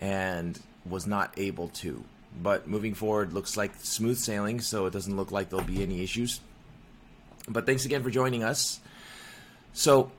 [0.00, 0.58] and
[0.88, 2.02] was not able to.
[2.40, 6.02] But moving forward, looks like smooth sailing, so it doesn't look like there'll be any
[6.02, 6.40] issues.
[7.48, 8.80] But thanks again for joining us.
[9.72, 10.10] So,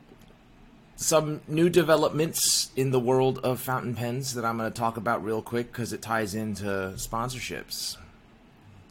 [0.95, 5.23] some new developments in the world of fountain pens that I'm going to talk about
[5.23, 7.97] real quick because it ties into sponsorships.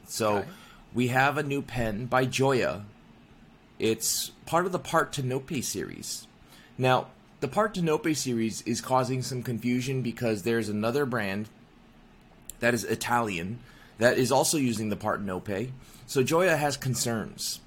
[0.06, 0.48] So, Okay.
[0.94, 2.82] we have a new pen by Gioia.
[3.78, 6.26] It's part of the Partenope series.
[6.78, 7.08] Now,
[7.40, 11.48] the Partenope series is causing some confusion because there's another brand
[12.60, 13.58] that is Italian
[13.98, 15.70] that is also using the part Partenope.
[16.06, 17.60] So Gioia has concerns.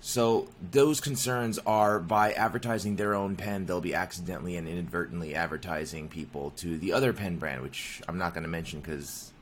[0.00, 6.08] So those concerns are by advertising their own pen, they'll be accidentally and inadvertently advertising
[6.08, 9.32] people to the other pen brand, which I'm not going to mention because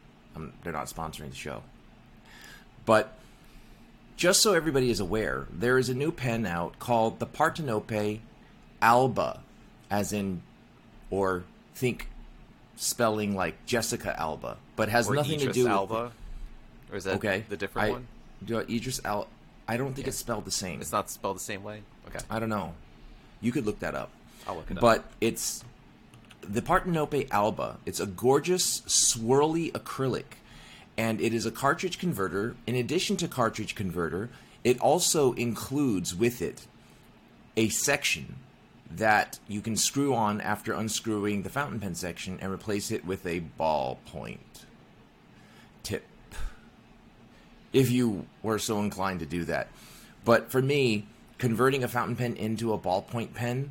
[0.62, 1.62] they're not sponsoring the show.
[2.84, 3.16] But
[4.16, 8.20] just so everybody is aware, there is a new pen out called the Partenope
[8.82, 9.40] Alba,
[9.90, 10.42] as in,
[11.08, 11.44] or
[11.74, 12.08] think
[12.80, 16.12] spelling like Jessica Alba, but has or nothing to Idris do with Alba.
[16.90, 18.06] Or is that okay the different I, one?
[18.44, 19.28] Do Idris Al?
[19.68, 20.10] I don't think Yeah.
[20.10, 20.80] it's spelled the same.
[20.80, 21.82] It's not spelled the same way.
[22.08, 22.74] Okay, I don't know.
[23.42, 24.10] You could look that up.
[24.48, 24.80] I'll look it up.
[24.80, 25.62] But it's
[26.40, 27.76] the Partenope Alba.
[27.84, 30.38] It's a gorgeous swirly acrylic,
[30.96, 32.56] and it is a cartridge converter.
[32.66, 34.30] In addition to cartridge converter,
[34.64, 36.66] it also includes with it
[37.58, 38.36] a section
[38.90, 43.24] that you can screw on after unscrewing the fountain pen section and replace it with
[43.24, 44.38] a ballpoint
[45.82, 46.04] tip
[47.72, 49.68] if you were so inclined to do that.
[50.24, 51.06] But for me,
[51.38, 53.70] converting a fountain pen into a ballpoint pen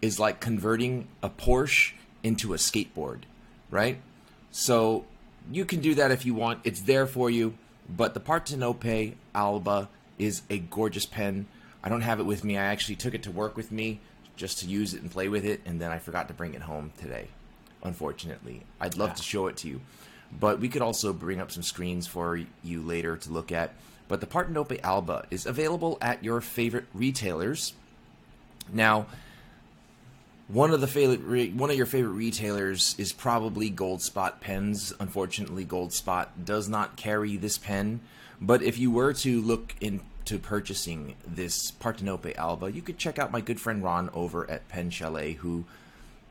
[0.00, 1.92] is like converting a Porsche
[2.22, 3.22] into a skateboard,
[3.70, 3.98] right?
[4.50, 5.04] So
[5.50, 6.60] you can do that if you want.
[6.64, 7.54] It's there for you.
[7.88, 9.88] But the Partenope Alba
[10.18, 11.46] is a gorgeous pen.
[11.82, 12.56] I don't have it with me.
[12.56, 14.00] I actually took it to work with me
[14.36, 16.62] just to use it and play with it, and then I forgot to bring it
[16.62, 17.28] home today.
[17.82, 19.80] Unfortunately, I'd love to show it to you,
[20.30, 23.74] but we could also bring up some screens for you later to look at.
[24.08, 27.72] But the Partenope Alba is available at your favorite retailers.
[28.72, 29.06] Now,
[30.48, 34.92] one of the favorite, re- one of your favorite retailers is probably Goldspot pens.
[35.00, 38.00] Unfortunately, Goldspot does not carry this pen.
[38.40, 39.74] But if you were to look
[40.22, 44.68] into purchasing this Partenope Alba, you could check out my good friend Ron over at
[44.68, 45.64] Pen Chalet, who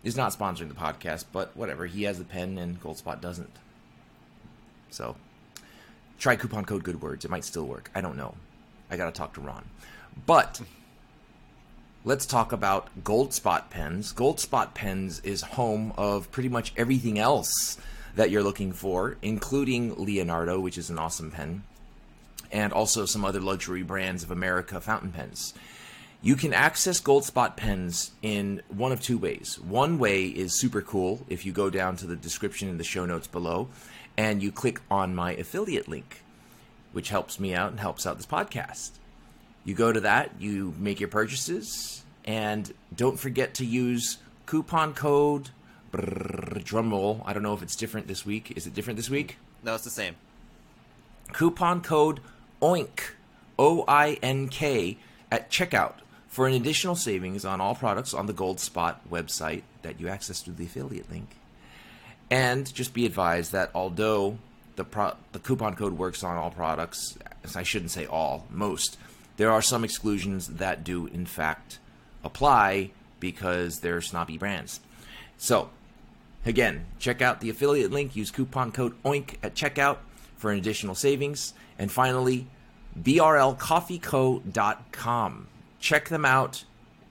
[0.02, 1.86] is not sponsoring the podcast, but whatever.
[1.86, 3.52] He has the pen and Goldspot doesn't.
[4.92, 5.18] So
[6.20, 7.26] try coupon code Good Words.
[7.26, 7.92] It might still work.
[7.94, 8.36] I don't know.
[8.90, 9.66] I got to talk to Ron.
[10.26, 10.62] But
[12.06, 14.14] let's talk about Goldspot pens.
[14.14, 17.78] Goldspot pens is home of pretty much everything else
[18.16, 21.64] that you're looking for, including Leonardo, which is an awesome pen,
[22.52, 25.54] and also some other luxury brands of America fountain pens.
[26.22, 29.60] You can access Goldspot pens in one of two ways.
[29.60, 33.06] One way is super cool if you go down to the description in the show
[33.06, 33.70] notes below
[34.18, 36.22] and you click on my affiliate link,
[36.92, 38.92] which helps me out and helps out this podcast.
[39.64, 45.50] You go to that, you make your purchases, and don't forget to use coupon code
[45.92, 47.22] brrr, drum roll.
[47.26, 48.54] I don't know if it's different this week.
[48.56, 49.38] Is it different this week?
[49.64, 50.16] no, it's the same.
[51.34, 52.20] coupon code
[52.62, 53.12] OINK,
[53.58, 54.98] O I N K,
[55.32, 55.96] at checkout
[56.28, 60.54] for an additional savings on all products on the Goldspot website that you access through
[60.54, 61.30] the affiliate link.
[62.30, 64.38] And just be advised that although
[64.76, 67.18] the pro- the coupon code works on all products,
[67.56, 68.98] I shouldn't say all, most,
[69.38, 71.80] there are some exclusions that do in fact
[72.24, 74.80] apply because they're snobby brands.
[75.38, 75.70] So,
[76.46, 78.16] Again, check out the affiliate link.
[78.16, 79.98] Use coupon code OINK at checkout
[80.38, 81.54] for an additional savings.
[81.82, 82.48] And finally,
[83.02, 85.48] BRLCoffeeCo.com.
[85.80, 86.64] Check them out.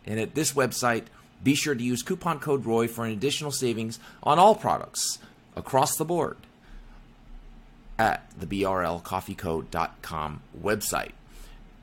[0.06, 1.06] And at this website,
[1.43, 5.19] be sure to use coupon code ROY for an additional savings on all products
[5.56, 6.37] across the board
[7.99, 11.12] at the BRLCoffeeCo.com website.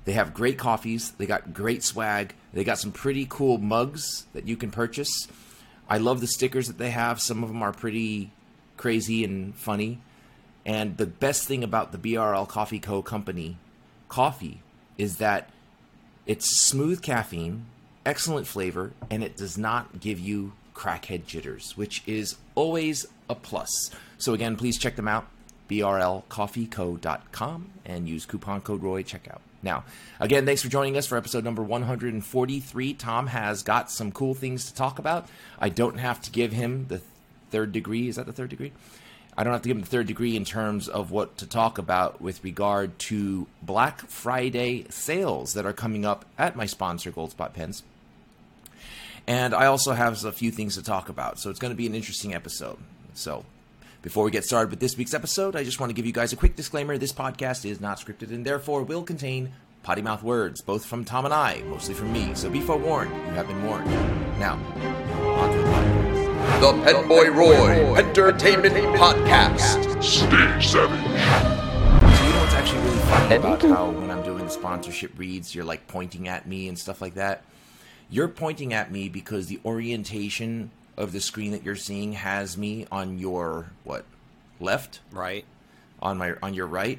[0.06, 1.12] They have great coffees.
[1.12, 2.36] They got great swag.
[2.54, 5.28] They got some pretty cool mugs that you can purchase.
[5.90, 7.20] I love the stickers that they have.
[7.20, 8.32] Some of them are pretty
[8.78, 10.00] crazy and funny.
[10.68, 13.02] And the best thing about the BRL Coffee Co.
[13.02, 13.58] company
[14.10, 14.62] coffee
[14.98, 15.50] is that
[16.26, 17.66] it's smooth caffeine,
[18.06, 23.92] excellent flavor, and it does not give you crackhead jitters, which is always a plus.
[24.18, 25.26] So again, please check them out.
[25.70, 29.40] brlcoffeeco.com and use coupon code Roy checkout.
[29.64, 29.86] Now,
[30.20, 32.94] again, thanks for joining us for episode number 143.
[32.94, 35.28] Tom has got some cool things to talk about.
[35.60, 37.02] I don't have to give him the
[37.52, 38.10] third degree.
[38.10, 38.74] Is that the third degree?
[39.38, 41.78] I don't have to give him the third degree in terms of what to talk
[41.78, 47.54] about with regard to Black Friday sales that are coming up at my sponsor, Goldspot
[47.54, 47.84] Pens.
[49.28, 51.86] And I also have a few things to talk about, so it's going to be
[51.86, 52.78] an interesting episode.
[53.14, 53.46] So,
[54.02, 56.34] before we get started with this week's episode, I just want to give you guys
[56.34, 56.98] a quick disclaimer.
[56.98, 59.52] This podcast is not scripted and therefore will contain
[59.84, 62.34] potty mouth words, both from Tom and I, mostly from me.
[62.34, 63.88] So be forewarned, you have been warned.
[64.40, 64.58] Now,
[66.60, 70.02] The Penboy Roy Entertainment Podcast.
[70.02, 70.68] Stage savage.
[70.68, 70.82] So
[72.26, 75.66] you know what's actually really funny about how when I'm doing the sponsorship reads, you're
[75.66, 77.44] like pointing at me and stuff like that?
[78.10, 82.88] You're pointing at me because the orientation of the screen that you're seeing has me
[82.92, 84.06] on your what
[84.60, 85.46] left Right.
[86.02, 86.98] on my on your right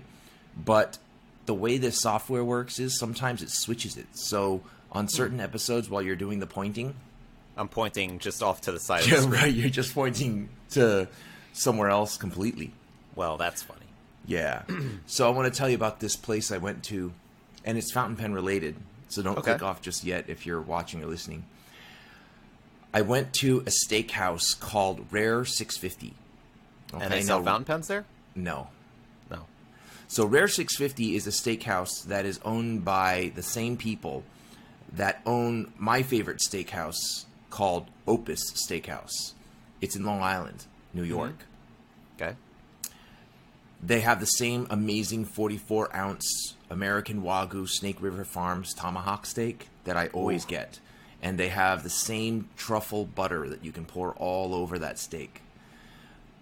[0.57, 0.99] but
[1.47, 4.61] the way this software works is sometimes it switches it so
[4.93, 6.95] on certain episodes while you're doing the pointing
[7.59, 11.09] I'm pointing just off to the side of the yeah, right you're just pointing to
[11.53, 12.73] somewhere else completely
[13.17, 13.87] Well, that's funny.
[14.27, 14.63] yeah
[15.07, 17.13] so i want to tell you about this place i went to
[17.65, 18.77] and it's fountain pen related
[19.09, 19.51] so don't Okay.
[19.53, 21.45] click off just yet if you're watching or listening
[22.95, 26.15] i went to a steakhouse called rare 650
[26.95, 28.05] Okay, and they sell now- fountain pens there?
[28.35, 28.69] no
[29.31, 29.47] No.
[30.09, 34.23] So Rare 650 is a steakhouse that is owned by the same people
[34.95, 39.33] that own my favorite steakhouse called Opus Steakhouse.
[39.81, 41.11] It's in Long Island, New mm-hmm.
[41.11, 41.35] York.
[42.17, 42.35] Okay.
[43.83, 49.97] They have the same amazing 44 ounce American Wagyu Snake River Farms tomahawk steak that
[49.97, 50.81] I always get.
[51.23, 55.43] And they have the same truffle butter that you can pour all over that steak.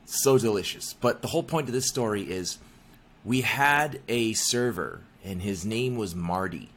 [0.06, 0.94] So delicious.
[0.94, 2.58] But the whole point of this story is
[3.24, 6.70] we had a server and his name was Marty.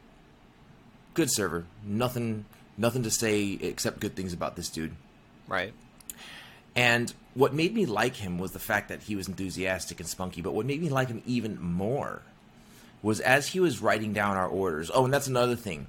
[1.14, 1.64] Good server.
[1.84, 2.44] Nothing
[2.76, 4.94] nothing to say except good things about this dude.
[5.48, 5.72] Right.
[6.74, 10.40] And what made me like him was the fact that he was enthusiastic and spunky.
[10.42, 12.22] But what made me like him even more
[13.02, 14.90] was as he was writing down our orders.
[14.92, 15.86] Oh, and that's another thing.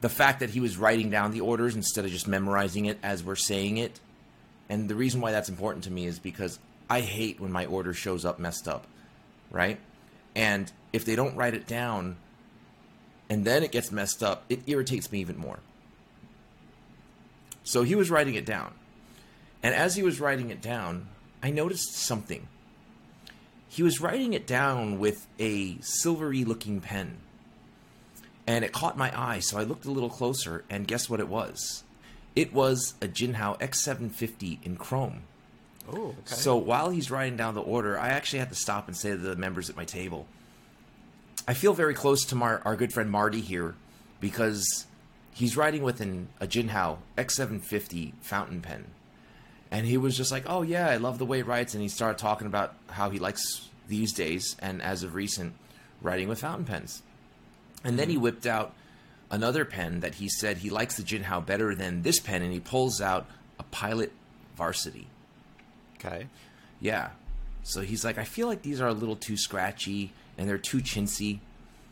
[0.00, 3.24] The fact that he was writing down the orders instead of just memorizing it as
[3.24, 3.98] we're saying it.
[4.68, 6.58] And the reason why that's important to me is because
[6.88, 8.86] I hate when my order shows up messed up,
[9.50, 9.78] right?
[10.34, 12.16] And if they don't write it down
[13.28, 15.58] and then it gets messed up, it irritates me even more.
[17.64, 18.72] So he was writing it down.
[19.62, 21.08] And as he was writing it down,
[21.42, 22.46] I noticed something.
[23.68, 27.18] He was writing it down with a silvery looking pen.
[28.46, 31.28] And it caught my eye, so I looked a little closer, and guess what it
[31.28, 31.82] was?
[32.36, 35.22] It was a Jinhao X750 in chrome.
[35.88, 36.16] Oh, okay.
[36.26, 39.16] So while he's writing down the order, I actually had to stop and say to
[39.16, 40.26] the members at my table,
[41.48, 43.74] I feel very close to Mar- our good friend Marty here
[44.20, 44.86] because
[45.32, 48.86] he's writing with an, a Jinhao X750 fountain pen.
[49.70, 51.74] And he was just like, oh, yeah, I love the way it writes.
[51.74, 55.54] And he started talking about how he likes these days, and as of recent,
[56.00, 57.02] writing with fountain pens.
[57.84, 58.24] And then he mm-hmm.
[58.24, 58.74] whipped out
[59.30, 62.60] another pen that he said he likes the Jinhao better than this pen, and he
[62.60, 63.26] pulls out
[63.58, 64.12] a Pilot
[64.56, 65.06] Varsity.
[65.98, 66.26] okay.
[66.80, 67.10] Yeah.
[67.62, 70.78] So he's like, I feel like these are a little too scratchy and they're too
[70.78, 71.40] chintzy.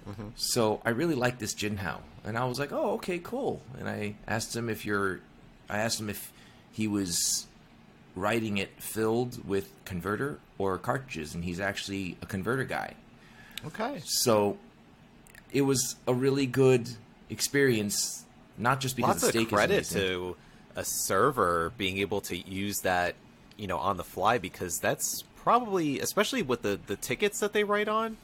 [0.08, 0.28] Mm-hmm.
[0.36, 2.00] So I really like this Jinhao.
[2.24, 3.62] And I was like, oh, okay, cool.
[3.78, 5.20] And I asked him if you're,
[5.68, 6.32] I asked him if
[6.72, 7.46] he was
[8.14, 11.34] writing it filled with converter or cartridges.
[11.34, 12.94] And he's actually a converter guy.
[13.66, 14.00] Okay.
[14.04, 14.58] So
[15.52, 16.88] it was a really good
[17.30, 18.24] experience,
[18.58, 20.36] not just because Lots the of steak credit to
[20.76, 23.14] a server being able to use that,
[23.56, 27.64] you know, on the fly because that's probably, especially with the the tickets that they
[27.64, 28.16] write on,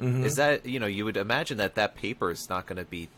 [0.00, 0.24] Mm-hmm.
[0.24, 3.08] is that you know you would imagine that that paper is not going to be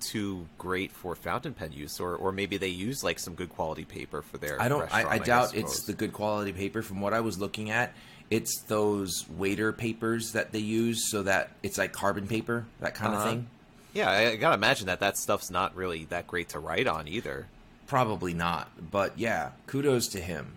[0.00, 3.84] too great for fountain pen use, or or maybe they use like some good quality
[3.84, 4.60] paper for their.
[4.60, 4.92] I don't.
[4.94, 6.82] I, I doubt guess, it's the good quality paper.
[6.82, 7.92] From what I was looking at,
[8.30, 13.14] it's those waiter papers that they use, so that it's like carbon paper, that kind
[13.14, 13.24] Uh-huh.
[13.24, 13.46] of thing.
[13.94, 17.08] Yeah, I, I gotta imagine that that stuff's not really that great to write on
[17.08, 17.46] either.
[17.86, 20.52] Probably not, but yeah, kudos to him.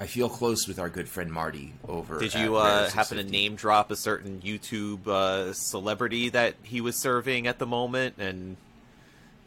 [0.00, 2.20] I feel close with our good friend Marty over.
[2.20, 6.96] Did you uh, happen to name drop a certain YouTube uh, celebrity that he was
[6.96, 8.14] serving at the moment?
[8.18, 8.56] And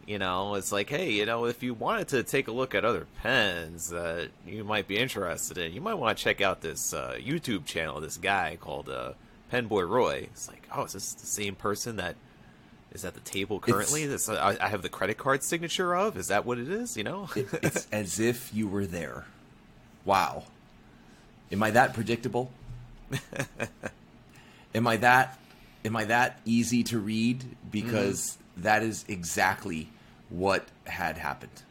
[0.05, 2.83] you know, it's like, hey, you know, if you wanted to take a look at
[2.83, 6.93] other pens that you might be interested in, you might want to check out this
[6.93, 8.01] uh, YouTube channel.
[8.01, 9.13] This guy called uh,
[9.53, 10.27] Penboy Roy.
[10.31, 12.15] It's like, oh, is this the same person that
[12.91, 14.05] is at the table currently?
[14.05, 16.17] This I, I have the credit card signature of.
[16.17, 16.97] Is that what it is?
[16.97, 17.29] You know?
[17.35, 19.25] It- it's as if you were there.
[20.05, 20.43] Wow.
[21.51, 22.51] Am I that predictable?
[24.75, 25.37] am I that
[25.83, 27.43] am I that easy to read?
[27.69, 28.63] Because mm-hmm.
[28.63, 29.89] that is exactly
[30.29, 31.63] what had happened.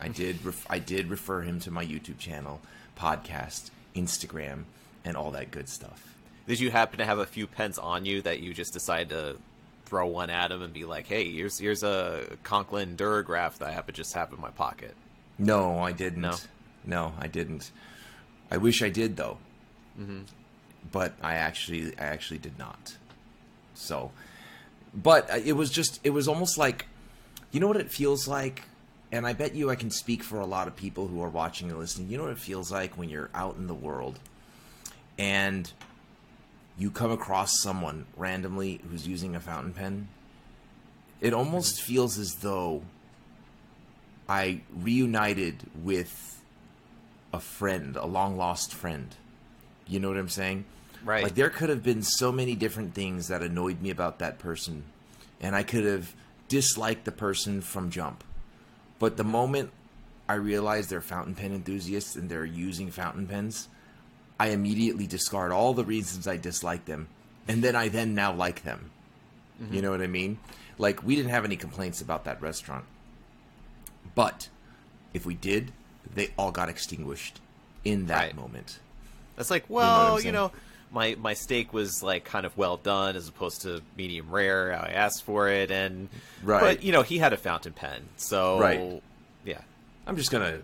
[0.00, 2.60] I did ref- I did refer him to my YouTube channel,
[2.96, 4.64] podcast, Instagram,
[5.04, 6.14] and all that good stuff.
[6.46, 9.36] Did you happen to have a few pens on you that you just decided to
[9.86, 13.72] throw one at him and be like, "Hey, here's here's a Conklin Duragraph that I
[13.72, 14.94] happen to just have in my pocket"?
[15.38, 16.22] No, I didn't.
[16.22, 16.36] No?
[16.88, 17.70] No, I didn't.
[18.50, 19.38] I wish I did though.
[20.90, 22.96] But I actually, I actually did not.
[23.74, 24.10] So,
[24.94, 26.86] but uh, it was just, it was almost like,
[27.50, 28.62] you know what it feels like,
[29.12, 31.70] and I bet you I can speak for a lot of people who are watching
[31.70, 32.08] and listening.
[32.08, 34.18] You know what it feels like when you're out in the world,
[35.18, 35.70] and
[36.78, 40.08] you come across someone randomly who's using a fountain pen.
[41.20, 42.82] It almost feels as though
[44.28, 46.37] I reunited with
[47.32, 49.14] a friend, a long lost friend.
[49.86, 50.64] You know what I'm saying?
[51.04, 51.22] Right.
[51.22, 54.84] Like there could have been so many different things that annoyed me about that person,
[55.40, 56.14] and I could have
[56.48, 58.24] disliked the person from jump.
[58.98, 59.70] But the moment
[60.28, 63.68] I realized they're fountain pen enthusiasts and they're using fountain pens,
[64.40, 67.08] I immediately discard all the reasons I dislike them,
[67.46, 68.90] and then I then now like them.
[69.62, 69.74] Mm-hmm.
[69.74, 70.38] You know what I mean?
[70.78, 72.84] Like we didn't have any complaints about that restaurant.
[74.14, 74.48] But
[75.14, 75.72] if we did,
[76.14, 77.40] they all got extinguished
[77.84, 78.36] in that Right.
[78.36, 78.78] moment.
[79.36, 80.52] That's like, know what I'm well, you know,
[80.90, 84.72] my my steak was like kind of well done as opposed to medium rare.
[84.72, 86.08] I asked for it, and
[86.42, 86.60] Right.
[86.60, 89.02] but you know, he had a fountain pen, so Right.
[89.44, 89.60] yeah.
[90.06, 90.58] I'm just gonna,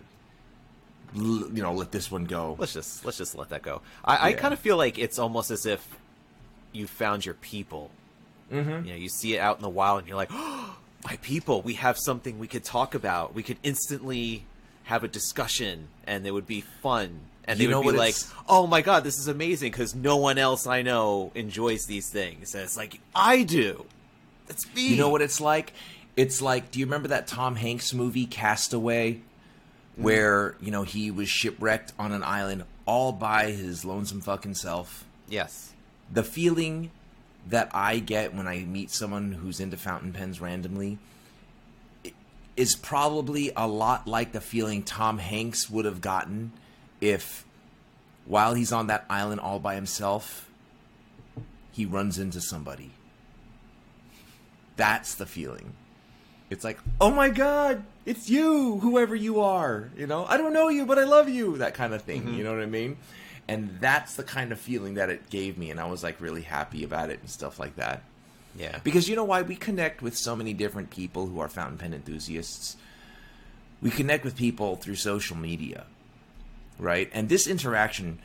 [1.13, 2.55] you know, let this one go.
[2.59, 3.81] Let's just let's just let that go.
[4.03, 5.87] I, I kind of feel like it's almost as if
[6.73, 7.91] you found your people.
[8.51, 8.85] Mm-hmm.
[8.85, 10.75] You know, you see it out in the wild, and you're like, oh,
[11.05, 13.33] "My people, we have something we could talk about.
[13.33, 14.45] We could instantly
[14.85, 18.15] have a discussion, and it would be fun." And You they know would be like,
[18.15, 22.09] it's- "Oh my god, this is amazing!" Because no one else I know enjoys these
[22.09, 23.85] things, and it's like I do.
[24.47, 24.87] That's me.
[24.87, 25.73] You know what it's like?
[26.15, 29.19] It's like, do you remember that Tom Hanks movie, Castaway,
[29.95, 35.05] where you know he was shipwrecked on an island all by his lonesome fucking self?
[35.27, 35.71] Yes.
[36.11, 36.91] the feeling
[37.47, 40.99] that I get when I meet someone who's into fountain pens randomly
[42.57, 46.51] is probably a lot like the feeling Tom Hanks would have gotten
[47.01, 47.45] if,
[48.25, 50.49] while he's on that island all by himself,
[51.71, 52.91] he runs into somebody.
[54.77, 55.73] That's the feeling.
[56.49, 59.89] It's like, oh my god, it's you, whoever you are.
[59.97, 61.57] You know, I don't know you, but I love you.
[61.57, 62.23] That kind of thing.
[62.23, 62.35] Mm-hmm.
[62.35, 62.97] You know what I mean?
[63.47, 66.41] And that's the kind of feeling that it gave me, and I was like really
[66.41, 68.03] happy about it and stuff like that.
[68.57, 68.79] Yeah.
[68.83, 69.41] Because you know why?
[69.41, 72.77] We connect with so many different people who are fountain pen enthusiasts.
[73.81, 75.85] We connect with people through social media,
[76.79, 77.09] right?
[77.13, 78.19] And this interaction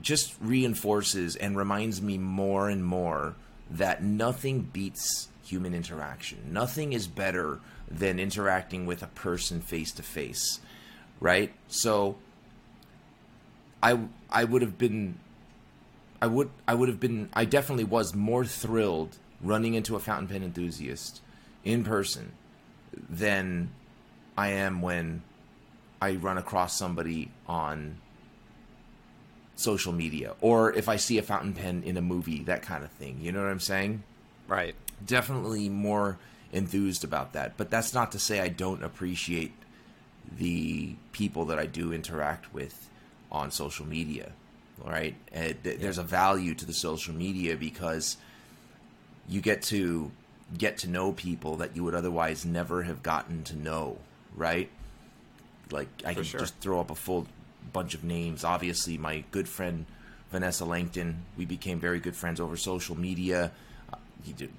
[0.00, 3.34] just reinforces and reminds me more and more
[3.70, 6.38] that nothing beats human interaction.
[6.50, 7.58] Nothing is better
[7.90, 10.60] than interacting with a person face to face,
[11.20, 11.52] right?
[11.68, 12.16] So
[13.82, 13.98] I
[14.30, 15.18] I would have been
[16.22, 20.28] I would I would have been I definitely was more thrilled running into a fountain
[20.28, 21.20] pen enthusiast
[21.64, 22.32] in person
[23.08, 23.70] than
[24.36, 25.22] I am when
[26.00, 27.98] I run across somebody on
[29.56, 32.90] social media or if I see a fountain pen in a movie, that kind of
[32.92, 33.18] thing.
[33.20, 34.02] You know what I'm saying?
[34.48, 34.74] Right.
[35.04, 36.18] Definitely more
[36.52, 37.56] enthused about that.
[37.56, 39.52] But that's not to say I don't appreciate
[40.38, 42.88] the people that I do interact with
[43.30, 44.32] on social media.
[44.84, 48.16] All right, eh, there's a value to the social media because
[49.28, 50.10] you get to
[50.56, 53.98] get to know people that you would otherwise never have gotten to know.
[54.36, 54.70] Right?
[55.70, 56.40] Like I can sure.
[56.40, 57.26] just throw up a full
[57.72, 58.44] bunch of names.
[58.44, 59.86] Obviously, my good friend
[60.30, 61.24] Vanessa Langton.
[61.36, 63.52] We became very good friends over social media.
[63.92, 63.96] Uh,
[64.36, 64.50] did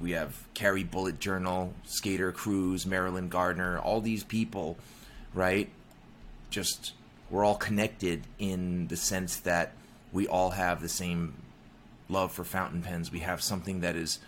[0.00, 4.78] we have Carrie Bullet Journal, Skater Cruz, Marilyn Gardner, all these people,
[5.34, 5.68] right?
[6.48, 6.92] Just
[7.30, 9.72] we're all connected in the sense that
[10.12, 11.34] we all have the same
[12.10, 13.10] love for fountain pens.
[13.10, 14.18] We have something that is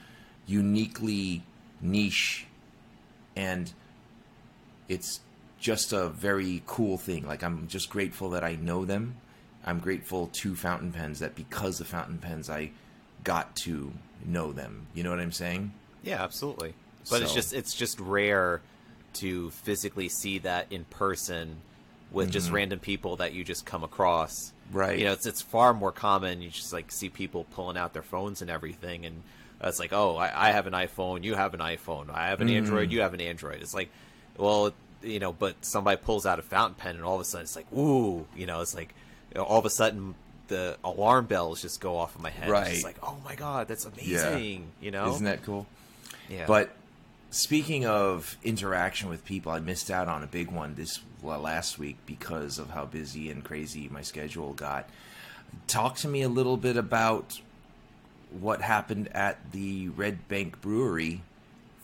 [0.46, 1.42] uniquely
[1.80, 2.46] niche
[3.36, 3.72] and
[4.88, 5.20] it's
[5.58, 7.26] just a very cool thing.
[7.26, 9.16] Like I'm just grateful that I know them.
[9.64, 12.72] I'm grateful to fountain pens that because of fountain pens I
[13.24, 13.92] got to
[14.24, 14.86] know them.
[14.94, 15.72] You know what I'm saying?
[16.02, 16.74] Yeah, absolutely.
[17.10, 18.60] But it's just it's just rare
[19.14, 21.56] to physically see that in person
[22.12, 24.52] with just random people that you just come across.
[24.68, 24.78] Mm-hmm.
[24.78, 24.98] Right.
[24.98, 26.40] You know, it's it's far more common.
[26.42, 29.22] You just like see people pulling out their phones and everything, and
[29.62, 32.48] it's like, oh, I, I have an iPhone, you have an iPhone, I have an
[32.50, 32.92] Android, Mm.
[32.92, 33.60] you have an Android.
[33.62, 33.90] It's like,
[34.36, 37.44] well, you know, but somebody pulls out a fountain pen, and all of a sudden
[37.44, 38.94] it's like, ooh, you know, it's like
[39.34, 40.14] you know, all of a sudden
[40.48, 42.48] the alarm bells just go off in my head.
[42.50, 42.72] Right.
[42.72, 44.66] It's like, oh my god, that's amazing.
[44.80, 45.66] You know, Isn't that cool?
[46.28, 46.44] yeah.
[46.46, 46.70] But
[47.30, 51.96] speaking of interaction with people, I missed out on a big one this last week
[52.06, 54.88] because of how busy and crazy my schedule got.
[55.66, 57.40] Talk to me a little bit about
[58.30, 61.22] what happened at the Red Bank Brewery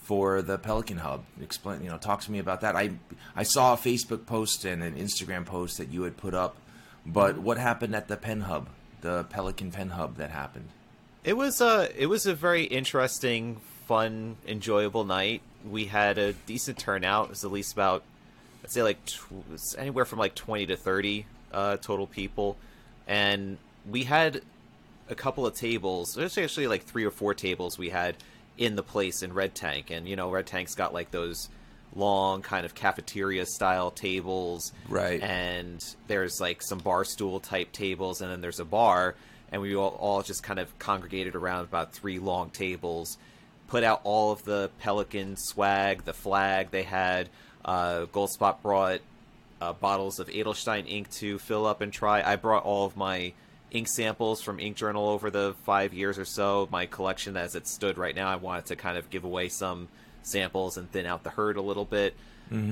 [0.03, 1.25] for the Pelikan Hub.
[1.43, 2.75] Explain, you know, talk to me about that.
[2.75, 2.93] I
[3.37, 6.57] I saw a Facebook post and an Instagram post that you had put up,
[7.05, 8.69] but what happened at the Pen Hub,
[9.03, 10.69] the Pelikan Pen Hub that happened?
[11.25, 15.43] It was a it was a very interesting, fun, enjoyable night.
[15.69, 17.27] We had a decent turnout.
[17.27, 18.03] It was at least about
[18.69, 22.59] I'd say like tw- anywhere from like twenty to thirty uh, total people,
[23.07, 23.57] and
[23.91, 24.43] we had
[25.09, 26.13] a couple of tables.
[26.13, 28.15] There's actually like three or four tables we had
[28.59, 31.49] in the place in Red Tank, and you know Red Tank's got like those
[31.97, 35.23] long kind of cafeteria style tables, Right.
[35.23, 39.15] And there's like some bar stool type tables, and then there's a bar,
[39.51, 43.17] and we all, all just kind of congregated around about three long tables,
[43.69, 47.31] put out all of the Pelikan swag, the flag they had.
[47.69, 49.01] Uh, Goldspot brought
[49.61, 52.23] uh, bottles of Edelstein ink to fill up and try.
[52.23, 53.35] I brought all of my
[53.71, 56.67] ink samples from Ink Journal over the five years or so.
[56.73, 59.89] My collection as it stood right now, I wanted to kind of give away some
[60.23, 62.15] samples and thin out the herd a little bit.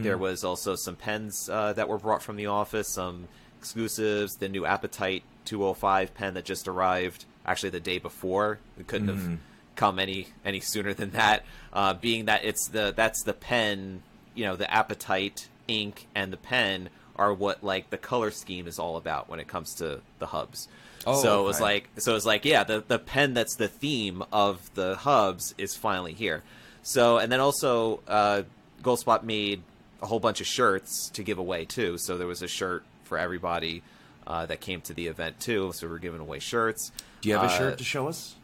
[0.02, 4.48] There was also some pens uh, that were brought from the office, some exclusives, the
[4.48, 8.58] new Apatite 205 pen that just arrived actually the day before.
[8.80, 9.38] It couldn't have
[9.74, 11.44] come any any sooner than that.
[11.74, 14.00] Uh, being that it's the that's the pen,
[14.37, 18.78] you know, the Apatite ink and the pen are what like the color scheme is
[18.78, 20.69] all about when it comes to the hubs.
[21.07, 23.69] Oh, so it was like so it was like yeah, the the pen that's the
[23.69, 26.43] theme of the hubs is finally here.
[26.83, 28.43] So and then also uh,
[28.83, 29.62] Goldspot made
[30.02, 31.97] a whole bunch of shirts to give away too.
[31.99, 33.83] So there was a shirt for everybody
[34.26, 35.73] uh, that came to the event too.
[35.75, 36.93] So we're giving away shirts.
[37.23, 38.35] Do you have a Uh, shirt to show us?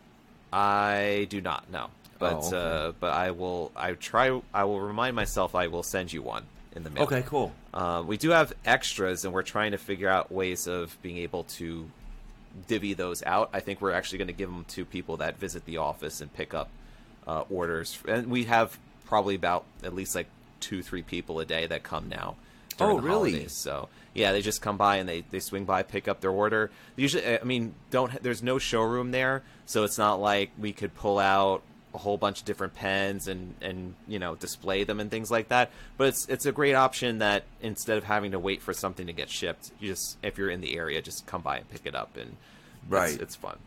[0.52, 1.90] I do not know,
[2.22, 2.56] but Oh, okay.
[2.88, 3.72] uh, but I will.
[3.76, 4.40] I try.
[4.54, 5.54] I will remind myself.
[5.54, 7.02] I will send you one in the mail.
[7.04, 7.52] Okay, cool.
[7.74, 11.44] Uh, we do have extras, and we're trying to figure out ways of being able
[11.44, 11.90] to
[12.68, 13.50] divvy those out.
[13.52, 16.32] I think we're actually going to give them to people that visit the office and
[16.32, 16.68] pick up
[17.26, 17.98] uh, orders.
[18.06, 20.28] And we have probably about at least like
[20.60, 22.36] two, three people a day that come now.
[22.80, 23.32] Oh, really?
[23.32, 23.52] holidays.
[23.52, 26.70] So yeah, they just come by and they, they swing by, pick up their order.
[26.96, 31.18] Usually, I mean, don't there's no showroom there, so it's not like we could pull
[31.18, 31.62] out
[31.94, 35.48] a whole bunch of different pens and and you know display them and things like
[35.48, 35.70] that.
[35.96, 39.12] But it's it's a great option that instead of having to wait for something to
[39.12, 41.94] get shipped, you just if you're in the area, just come by and pick it
[41.94, 42.36] up and it's-
[42.88, 43.20] Right.
[43.20, 43.58] it's, fun.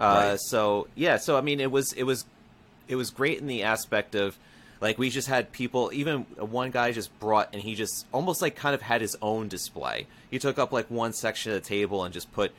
[0.00, 0.40] Uh, Right.
[0.40, 2.24] So yeah, so I mean, it was it was
[2.88, 4.36] it was great in the aspect of
[4.80, 8.54] like we just had people even one guy just brought and he just almost like
[8.56, 12.04] kind of had his own display he took up like one section of the table
[12.04, 12.52] and just put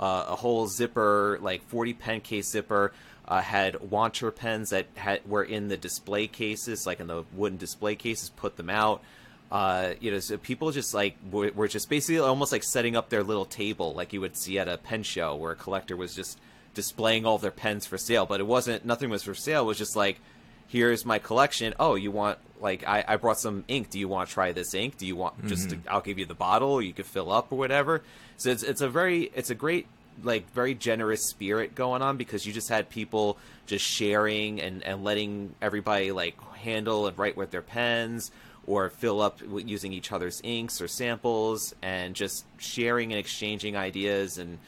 [0.00, 2.92] uh, a whole zipper like 40 pen case zipper
[3.28, 7.58] uh, had wancher pens that had were in the display cases like in the wooden
[7.58, 9.02] display cases put them out
[9.50, 13.08] uh, you know, so people just like were, were just basically almost like setting up
[13.08, 16.14] their little table, like you would see at a pen show, where a collector was
[16.14, 16.38] just
[16.74, 18.26] displaying all their pens for sale.
[18.26, 19.62] But it wasn't nothing was for sale.
[19.62, 20.20] It was just like,
[20.66, 21.72] here's my collection.
[21.80, 23.88] Oh, you want like I, I brought some ink.
[23.88, 24.98] Do you want to try this ink?
[24.98, 26.82] Do you want just to, I'll give you the bottle.
[26.82, 28.02] You could fill up or whatever.
[28.36, 29.86] So it's it's a very it's a great
[30.22, 35.04] like very generous spirit going on because you just had people just sharing and and
[35.04, 38.30] letting everybody like handle and write with their pens
[38.66, 44.36] or fill up using each other's inks or samples and just sharing and exchanging ideas
[44.36, 44.58] and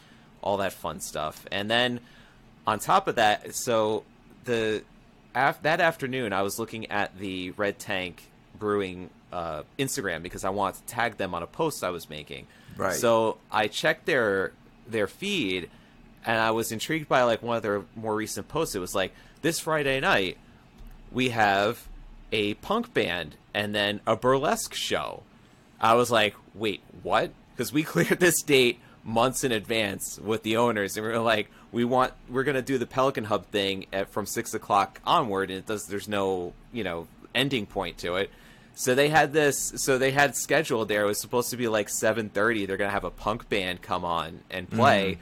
[0.42, 1.44] all that fun stuff.
[1.52, 2.00] And then
[2.66, 4.04] on top of that, so
[4.44, 4.82] the
[5.34, 8.22] af- that afternoon I was looking at the Red Tank
[8.58, 12.46] Brewing uh, Instagram because I wanted to tag them on a post I was making.
[12.78, 12.94] Right.
[12.94, 14.52] So I checked their
[14.90, 15.70] their feed
[16.24, 18.74] and I was intrigued by like one of their more recent posts.
[18.74, 20.36] It was like this Friday night
[21.10, 21.88] we have
[22.32, 25.22] a punk band and then a burlesque show.
[25.80, 27.32] I was like, wait, what?
[27.54, 31.50] Because we cleared this date months in advance with the owners, and we were like,
[31.72, 35.60] we want, we're gonna do the Pelikan Hub thing at, from six o'clock onward, and
[35.60, 35.86] it does.
[35.86, 38.30] There's no, you know, ending point to it.
[38.74, 39.72] So they had this.
[39.76, 41.02] So they had scheduled there.
[41.02, 42.66] It was supposed to be like seven thirty.
[42.66, 44.78] They're gonna have a punk band come on and mm-hmm.
[44.78, 45.18] play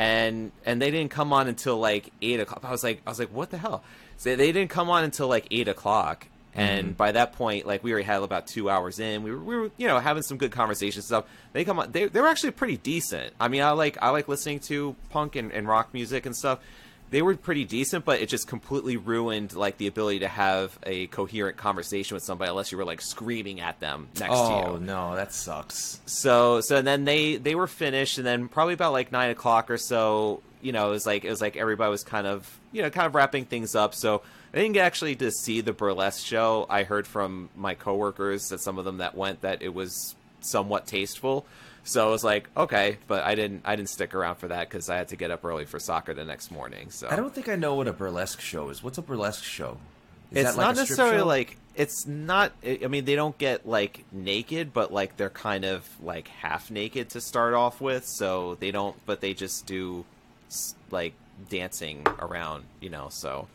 [0.00, 2.64] and and they didn't come on until like eight o'clock.
[2.64, 3.84] I was like, I was like, what the hell?
[4.16, 6.94] So they didn't come on until like eight o'clock, and mm-hmm.
[6.94, 9.22] by that point, like we already had about two hours in.
[9.22, 11.26] We were, we were, you know, having some good conversation stuff.
[11.52, 13.34] They come on, they they were actually pretty decent.
[13.38, 16.60] I mean, I like I like listening to punk and, and rock music and stuff.
[17.10, 21.08] They were pretty decent, but it just completely ruined like the ability to have a
[21.08, 24.66] coherent conversation with somebody unless you were like screaming at them next to oh, you.
[24.66, 26.00] Oh no, that sucks.
[26.06, 29.70] So so and then they they were finished, and then probably about like nine o'clock
[29.70, 32.82] or so, you know, it was like it was like everybody was kind of you
[32.82, 33.94] know kind of wrapping things up.
[33.94, 34.22] So
[34.54, 36.66] I didn't actually to see the burlesque show.
[36.70, 40.86] I heard from my coworkers that some of them that went that it was somewhat
[40.86, 41.44] tasteful.
[41.84, 44.88] So I was like, okay, but I didn't I didn't stick around for that because
[44.90, 46.90] I had to get up early for soccer the next morning.
[46.90, 48.82] So I don't think I know what a burlesque show is.
[48.82, 49.78] What's a burlesque show?
[50.30, 51.26] Is it's like not necessarily show?
[51.26, 55.64] like it's not i I mean they don't get like naked but like they're kind
[55.64, 60.04] of like half naked to start off with so they don't but they just do
[60.90, 61.14] like
[61.48, 63.46] dancing around you know so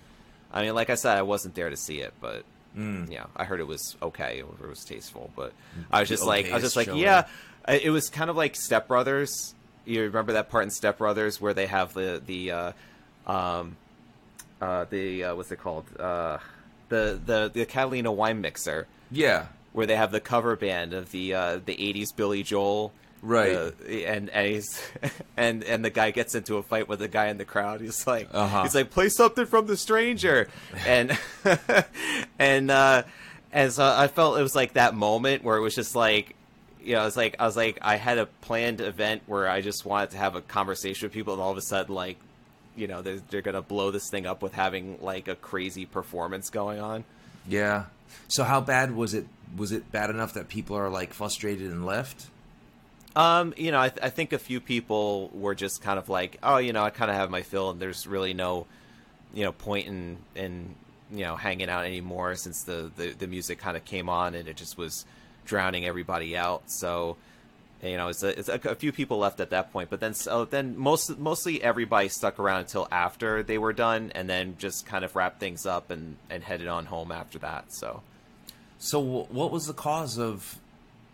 [0.51, 2.43] i mean like i said i wasn't there to see it but
[2.75, 3.09] Mm.
[3.09, 5.53] yeah i heard it was okay it was tasteful but
[5.93, 7.29] i was just The like i was just like show yeah I-
[7.67, 9.54] it was kind of like step brothers.
[9.86, 12.71] You remember that part in step brothers where they have the the uh
[13.28, 13.78] um
[14.62, 15.86] uh the uh what's it called?
[15.99, 16.38] Uh
[16.89, 18.88] the the the Catalina wine mixer.
[19.12, 22.91] Yeah, where they have the cover band of the uh the 80s Billy Joel.
[23.21, 23.56] Right.
[23.56, 24.80] uh, and and he's
[25.38, 27.82] and and the guy gets into a fight with the guy in the crowd.
[27.82, 28.63] He's like Uh-huh.
[28.63, 30.47] he's like play something from the stranger.
[30.86, 31.17] And
[32.39, 33.04] and uh
[33.51, 36.34] and so I felt it was like that moment where it was just like
[36.85, 39.85] you know, it's like I was like I had a planned event where I just
[39.85, 42.17] wanted to have a conversation with people, and all of a sudden, like,
[42.75, 46.49] you know, they're, they're gonna blow this thing up with having like a crazy performance
[46.49, 47.03] going on.
[47.47, 47.85] yeah.
[48.27, 49.25] So how bad was it?
[49.57, 52.27] Was it bad enough that people are like frustrated and left?
[53.15, 56.37] Um, you know, I, th- I think a few people were just kind of like,
[56.43, 58.67] oh, you know, I kind of have my fill, and there's really no,
[59.33, 60.75] you know, point in in
[61.11, 64.47] you know hanging out anymore since the the, the music kind of came on and
[64.47, 65.05] it just was
[65.45, 66.63] drowning everybody out.
[66.67, 67.17] So,
[67.81, 70.13] you know, it's a, it's a, a few people left at that point, but then
[70.13, 74.86] so then most mostly everybody stuck around until after they were done, and then just
[74.86, 77.65] kind of wrapped things up and and headed on home after that.
[77.73, 78.01] So.
[78.77, 80.60] So what was the cause of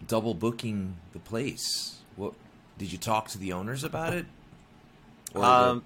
[0.07, 1.97] double booking the place?
[2.15, 2.33] What
[2.79, 4.25] did you talk to the owners about it?
[5.35, 5.83] Or Um,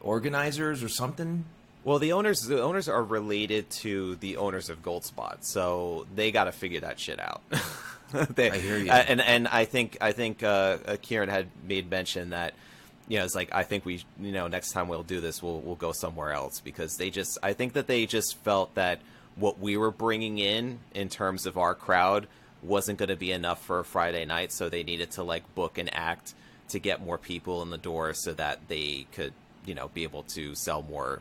[0.00, 1.44] organizers or something?
[1.86, 6.44] Well, the owners the owners are related to the owners of Goldspot, so they got
[6.44, 7.42] to figure that shit out.
[8.34, 8.90] They- I hear you.
[8.90, 12.54] uh, and and I think I think uh, uh, Kieran had made mention that
[13.08, 15.60] you know it's like I think we you know next time we'll do this we'll
[15.60, 19.00] we'll go somewhere else because they just I think that they just felt that
[19.34, 22.26] what we were bringing in in terms of our crowd
[22.62, 25.76] wasn't going to be enough for a Friday night, so they needed to like book
[25.78, 26.34] an act
[26.70, 29.32] to get more people in the door so that they could
[29.66, 31.20] you know be able to sell more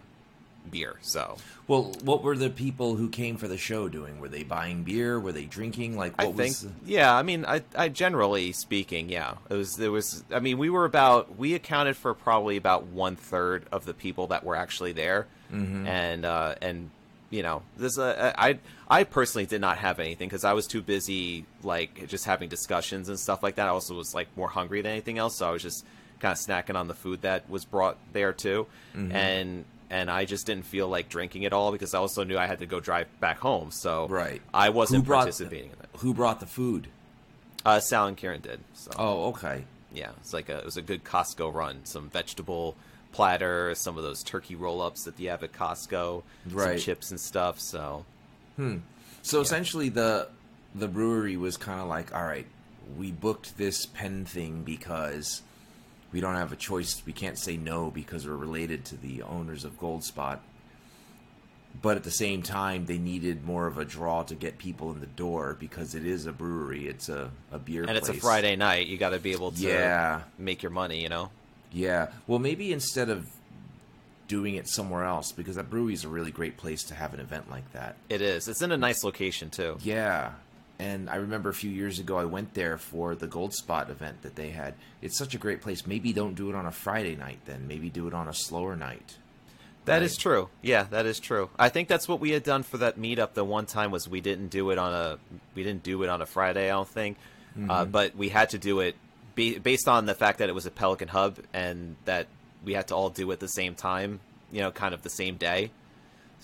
[0.72, 0.96] beer.
[1.02, 4.20] So Well, what were the people who came for the show doing?
[4.20, 5.20] Were they buying beer?
[5.20, 5.98] Were they drinking?
[5.98, 7.16] Like what I think, the- yeah.
[7.16, 9.36] I mean, I, I generally speaking, yeah.
[9.50, 10.24] It was there was.
[10.32, 14.28] I mean, we were about we accounted for probably about one third of the people
[14.28, 15.88] that were actually there, Mm-hmm.
[15.88, 16.90] and uh, and
[17.30, 20.82] you know, this uh, I I personally did not have anything because I was too
[20.82, 23.66] busy like just having discussions and stuff like that.
[23.66, 25.86] I also was like more hungry than anything else, so I was just
[26.20, 29.12] kind of snacking on the food that was brought there too, Mm-hmm.
[29.12, 29.66] and.
[29.90, 32.60] And I just didn't feel like drinking at all because I also knew I had
[32.60, 33.70] to go drive back home.
[33.72, 34.42] So Right.
[34.54, 35.90] I wasn't Who brought- participating in it.
[36.00, 36.88] Who brought the food?
[37.64, 38.60] Uh, Sal and Kieran did.
[38.74, 39.66] So Oh, okay.
[39.94, 41.82] yeah, it's like a it was a good Costco run.
[41.86, 42.76] Some vegetable
[43.12, 46.80] platter, some of those turkey roll ups that you have at Costco, some Right.
[46.80, 47.60] chips and stuff.
[47.60, 48.06] So
[49.22, 50.30] So essentially, the
[50.74, 52.46] the brewery was kind of like, all right,
[52.98, 55.42] we booked this pen thing because
[56.12, 57.02] we don't have a choice.
[57.06, 60.40] We can't say no because we're related to the owners of Goldspot.
[61.82, 65.02] But at the same time, they needed more of a draw to get people in
[65.02, 66.88] the door because it is a brewery.
[66.88, 68.14] It's a, a beer and it's a.
[68.14, 68.88] Friday night.
[68.88, 70.22] You got to be able to Yeah.
[70.38, 71.02] make your money.
[71.04, 71.32] You know.
[71.74, 72.08] Yeah.
[72.28, 73.28] Well, maybe instead of
[74.30, 77.20] doing it somewhere else, because that brewery is a really great place to have an
[77.20, 77.98] event like that.
[78.08, 78.48] It is.
[78.48, 79.78] It's in a nice location too.
[79.84, 80.32] Yeah.
[80.78, 84.36] And I remember a few years ago, I went there for the Goldspot event that
[84.36, 84.74] they had.
[85.02, 85.88] It's such a great place.
[85.88, 87.68] Maybe don't do it on a Friday night then.
[87.68, 89.16] Maybe do it on a slower night.
[89.86, 90.04] That Right.
[90.04, 90.50] is true.
[90.62, 91.50] Yeah, that is true.
[91.60, 93.36] I think that's what we had done for that meetup.
[93.36, 95.18] The one time was we didn't do it on a
[95.54, 96.66] we didn't do it on a Friday.
[96.66, 97.18] I don't think,
[97.58, 97.72] Mm-hmm.
[97.72, 98.96] uh, but we had to do it
[99.36, 102.28] be, based on the fact that it was a Pelikan Hub and that
[102.66, 104.20] we had to all do it at the same time.
[104.52, 105.72] You know, kind of the same day.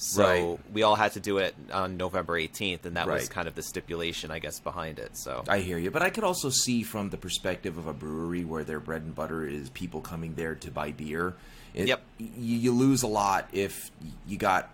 [0.04, 0.60] So Right.
[0.74, 3.62] we all had to do it on November 18th, and that was kind of the
[3.62, 5.16] stipulation, I guess, behind it.
[5.16, 5.92] So I hear you.
[5.92, 9.14] But I could also see from the perspective of a brewery where their bread and
[9.14, 11.36] butter is people coming there to buy beer.
[11.76, 12.02] It, Yep.
[12.18, 13.92] You, lose a lot if
[14.26, 14.72] you got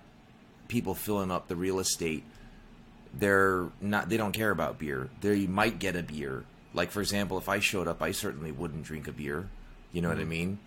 [0.69, 2.23] people filling up the real estate.
[3.13, 4.07] They're not.
[4.07, 5.09] They don't care about beer.
[5.19, 6.45] They might get a beer.
[6.73, 9.49] Like for example, if I showed up, I certainly wouldn't drink a beer.
[9.91, 10.29] You know what I mm-hmm.
[10.29, 10.59] mean?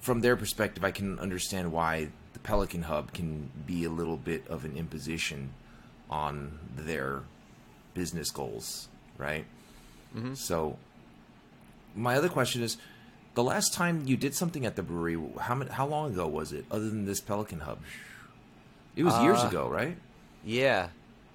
[0.00, 2.08] from their perspective, I can understand why
[2.48, 5.50] Pelikan Hub can be a little bit of an imposition
[6.10, 7.22] on their
[7.94, 9.44] business goals, right?
[10.16, 10.34] Mm-hmm.
[10.34, 10.78] So,
[11.94, 12.78] my other question is,
[13.34, 16.64] the last time you did something at the brewery, how how long ago was it?
[16.70, 17.78] Other than this Pelikan Hub,
[18.96, 19.96] it was years Uh, ago, right?
[20.44, 20.88] Yeah,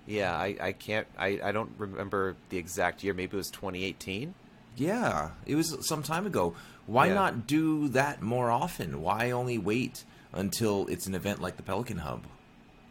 [0.08, 0.36] yeah.
[0.36, 1.08] I, I can't.
[1.18, 3.14] I, I don't remember the exact year.
[3.14, 4.34] Maybe it was 2018.
[4.76, 6.56] Yeah, it was some time ago.
[6.88, 7.14] Why Yeah.
[7.14, 9.02] not do that more often?
[9.02, 12.24] Why only wait until it's an event like the Pelikan Hub?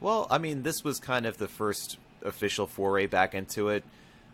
[0.00, 3.84] Well, I mean, this was kind of the first official foray back into it.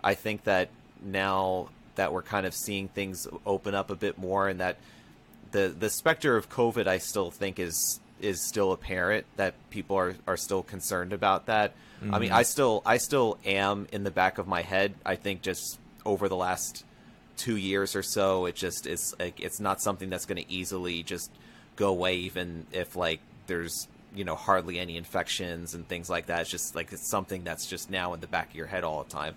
[0.03, 0.71] I think that
[1.03, 4.77] now that we're kind of seeing things open up a bit more, and that
[5.51, 9.27] the the specter of COVID, I still think is is still apparent.
[9.37, 11.75] That people are are still concerned about that.
[12.01, 12.38] I mean, mm-hmm.
[12.38, 14.94] I still I still am in the back of my head.
[15.05, 16.85] I think just over the last
[17.37, 21.03] two years or so, it just it's like it's not something that's going to easily
[21.03, 21.31] just
[21.78, 26.42] go away, even if like there's you know hardly any infections and things like that.
[26.42, 29.04] It's just like it's something that's just now in the back of your head all
[29.04, 29.34] the time.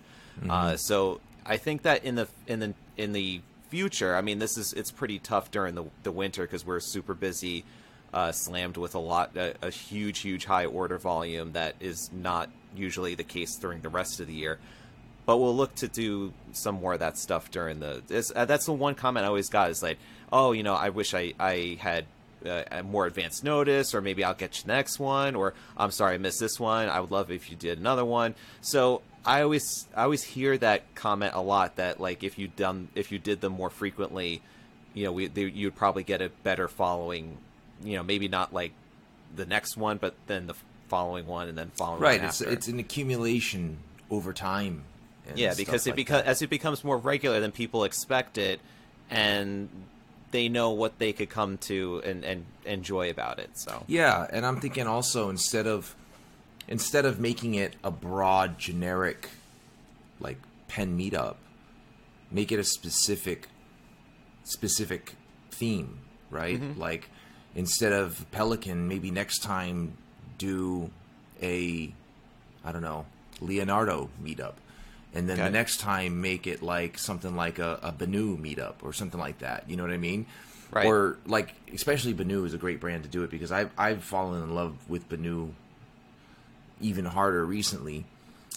[0.49, 4.57] Uh, so I think that in the in the in the future, I mean, this
[4.57, 7.63] is it's pretty tough during the the winter because we're super busy.
[8.13, 12.49] Uh, slammed with a lot, a, a huge, huge high order volume that is not
[12.75, 14.59] usually the case during the rest of the year
[15.25, 18.01] but we'll look to do some more of that stuff during the.
[18.07, 19.97] This, uh, that's the one comment I always got is like,
[20.31, 22.05] oh, you know, I wish I I had
[22.45, 25.91] uh, a more advanced notice, or maybe I'll get you the next one, or I'm
[25.91, 26.89] sorry I missed this one.
[26.89, 28.35] I would love if you did another one.
[28.61, 32.89] So I always I always hear that comment a lot that like if you done
[32.95, 34.41] if you did them more frequently,
[34.93, 37.37] you know, we they, you'd probably get a better following.
[37.83, 38.73] You know, maybe not like
[39.35, 40.53] the next one, but then the
[40.87, 42.53] following one, and then following one Right, it's after.
[42.53, 43.77] it's an accumulation
[44.09, 44.83] over time.
[45.35, 48.59] Yeah, because it like becomes as it becomes more regular, then people expect it,
[49.09, 49.69] and
[50.31, 53.51] they know what they could come to and, and enjoy about it.
[53.53, 55.95] So Yeah, and I'm thinking also instead of
[56.67, 59.29] instead of making it a broad generic
[60.19, 61.35] like pen meetup,
[62.31, 63.49] make it a specific
[64.43, 65.15] specific
[65.51, 66.59] theme, right?
[66.59, 66.79] Mm-hmm.
[66.79, 67.09] Like
[67.55, 69.97] instead of Pelikan, maybe next time
[70.37, 70.89] do
[71.41, 71.93] a
[72.63, 73.05] I don't know,
[73.39, 74.53] Leonardo meetup.
[75.13, 78.93] And then the next time make it like something like a, a Benu meetup or
[78.93, 79.69] something like that.
[79.69, 80.25] You know what I mean?
[80.71, 80.85] Right.
[80.85, 84.41] Or like especially Benu is a great brand to do it because I've I've fallen
[84.41, 85.51] in love with Benu
[86.79, 88.05] even harder recently.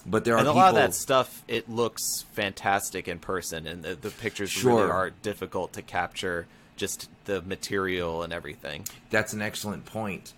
[0.05, 2.01] But there are and a people lot of that stuff, it looks
[2.33, 4.81] fantastic in person, and the, the pictures Sure.
[4.81, 6.47] really are difficult to capture.
[6.77, 8.85] Just the material and everything.
[9.09, 10.33] That's an excellent point.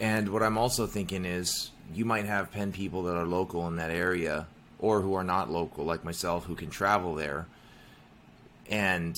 [0.00, 3.76] And what I'm also thinking is you might have pen people that are local in
[3.76, 4.48] that area
[4.80, 7.46] or who are not local, like myself, who can travel there.
[8.68, 9.16] And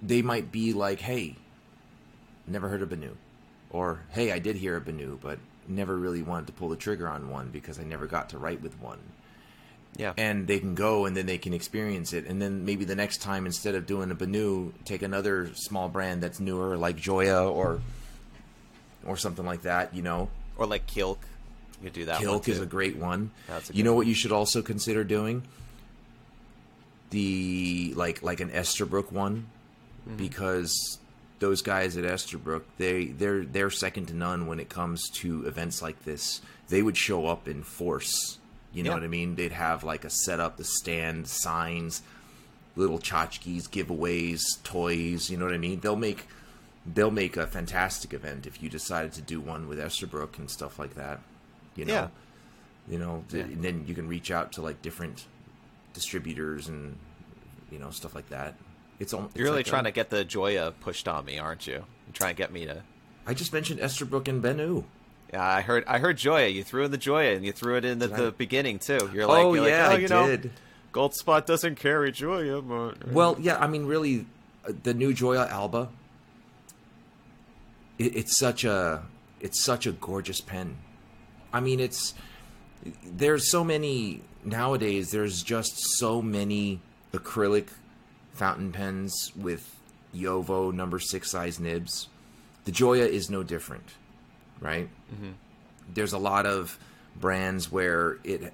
[0.00, 1.36] they might be like, hey,
[2.46, 3.16] never heard of Benu.
[3.70, 7.08] Or, hey, I did hear of Benu, but never really wanted to pull the trigger
[7.08, 8.98] on one because I never got to write with one.
[9.96, 12.26] Yeah, and they can go and then they can experience it.
[12.26, 16.22] And then maybe the next time instead of doing a Benu take another small brand
[16.22, 17.80] that's newer like Gioia or
[19.04, 20.28] or something like that you know?
[20.56, 21.18] Or like Kilk,
[21.80, 22.20] you could do that.
[22.24, 23.30] one Kilk is a great one.
[23.48, 25.42] A you know what you should also consider doing?
[27.10, 29.46] The like like an Esterbrook one.
[30.08, 30.16] Mm-hmm.
[30.16, 30.98] because
[31.40, 35.82] those guys at Esterbrook they they're they're second to none when it comes to events
[35.82, 36.40] like this.
[36.68, 38.38] They would show up in force.
[38.72, 38.94] You know Yeah.
[38.96, 39.34] what I mean?
[39.34, 42.02] They'd have like a setup the stand signs
[42.76, 45.80] little tchotchkes giveaways toys you know what I mean?
[45.80, 46.26] They'll make
[46.86, 50.78] they'll make a fantastic event if you decided to do one with Esterbrook and stuff
[50.78, 51.20] like that
[51.76, 52.08] you know Yeah.
[52.88, 53.42] you know Yeah.
[53.42, 55.26] and then you can reach out to like different
[55.94, 56.96] distributors and
[57.70, 58.54] you know stuff like that
[58.98, 61.38] it's, al- it's You're really like a- trying to get the Gioia pushed on me,
[61.38, 61.72] aren't you?
[61.74, 62.82] You're trying to get me to.
[63.26, 64.84] I just mentioned Esterbrook and Benu.
[65.32, 65.84] Yeah, I heard.
[65.86, 66.52] I heard Gioia.
[66.52, 68.30] You threw in the Gioia, and you threw it in at the I?
[68.30, 69.08] beginning too.
[69.14, 70.50] You're like, oh you're like, yeah, oh, I you know, did.
[70.92, 74.26] Goldspot doesn't carry Gioia, but Well, yeah, I mean, really,
[74.68, 75.88] uh, the new Gioia Alba.
[77.98, 79.02] It, it's such a,
[79.40, 80.76] it's such a gorgeous pen.
[81.52, 82.14] I mean, it's
[83.04, 85.10] there's so many nowadays.
[85.10, 86.80] There's just so many
[87.12, 87.68] acrylic
[88.32, 89.76] fountain pens with
[90.14, 92.08] Jowo number six size nibs.
[92.64, 93.94] The Gioia is no different,
[94.60, 94.88] right?
[95.12, 95.32] Mm-hmm.
[95.92, 96.78] There's a lot of
[97.16, 98.52] brands where it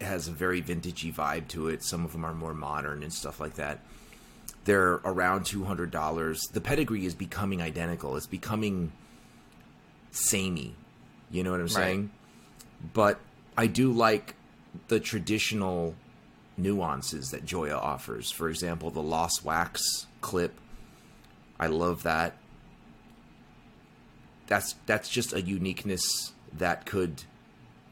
[0.00, 1.82] has a very vintagey vibe to it.
[1.82, 3.80] Some of them are more modern and stuff like that.
[4.64, 6.42] They're around two hundred dollars.
[6.52, 8.16] The pedigree is becoming identical.
[8.16, 8.92] It's becoming
[10.10, 10.74] samey.
[11.30, 12.10] You know what I'm saying?
[12.92, 13.20] But
[13.56, 14.34] I do like
[14.88, 15.94] the traditional
[16.56, 18.30] nuances that Gioia offers.
[18.30, 20.58] For example, the Lost Wax clip.
[21.58, 22.36] I love that.
[24.46, 27.22] that's that's just a uniqueness that could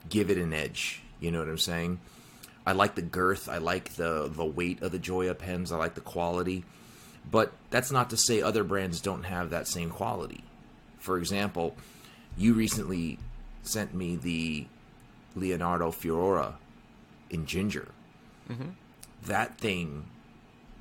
[0.09, 1.03] give it an edge.
[1.21, 2.01] You know what I'm saying?
[2.67, 3.49] I like the girth.
[3.49, 5.73] I like the the weight of the Gioia pens.
[5.73, 6.65] I like the quality.
[7.31, 10.45] But that's not to say other brands don't have that same quality.
[10.99, 11.75] For example,
[12.37, 13.19] you recently
[13.63, 14.67] sent me the
[15.35, 16.55] Leonardo Furore
[17.31, 17.89] in ginger.
[18.51, 18.71] Mm-hmm.
[19.27, 20.07] That thing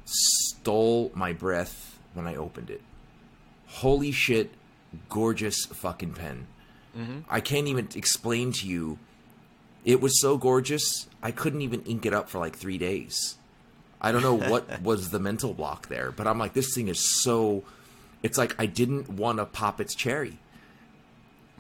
[0.06, 2.82] stole my breath when I opened it.
[3.68, 4.52] Holy shit,
[5.10, 6.48] gorgeous fucking pen.
[6.98, 7.20] Mm-hmm.
[7.30, 9.00] I can't even explain to you.
[9.84, 13.38] It was so gorgeous, I couldn't even ink it up for like three days.
[14.00, 17.00] I don't know what was the mental block there, but I'm like, this thing is
[17.00, 17.64] so.
[18.22, 20.38] It's like I didn't want to pop its cherry.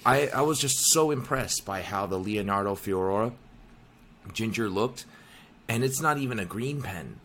[0.06, 3.34] I, I was just so impressed by how the Leonardo Furore
[4.34, 5.06] ginger looked,
[5.68, 7.20] and it's not even a green pen.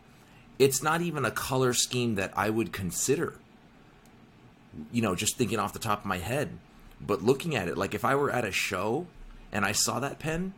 [0.58, 3.34] It's not even a color scheme that I would consider.
[4.92, 6.50] You know, just thinking off the top of my head.
[7.00, 9.06] But looking at it, like if I were at a show
[9.52, 10.54] and I saw that pen,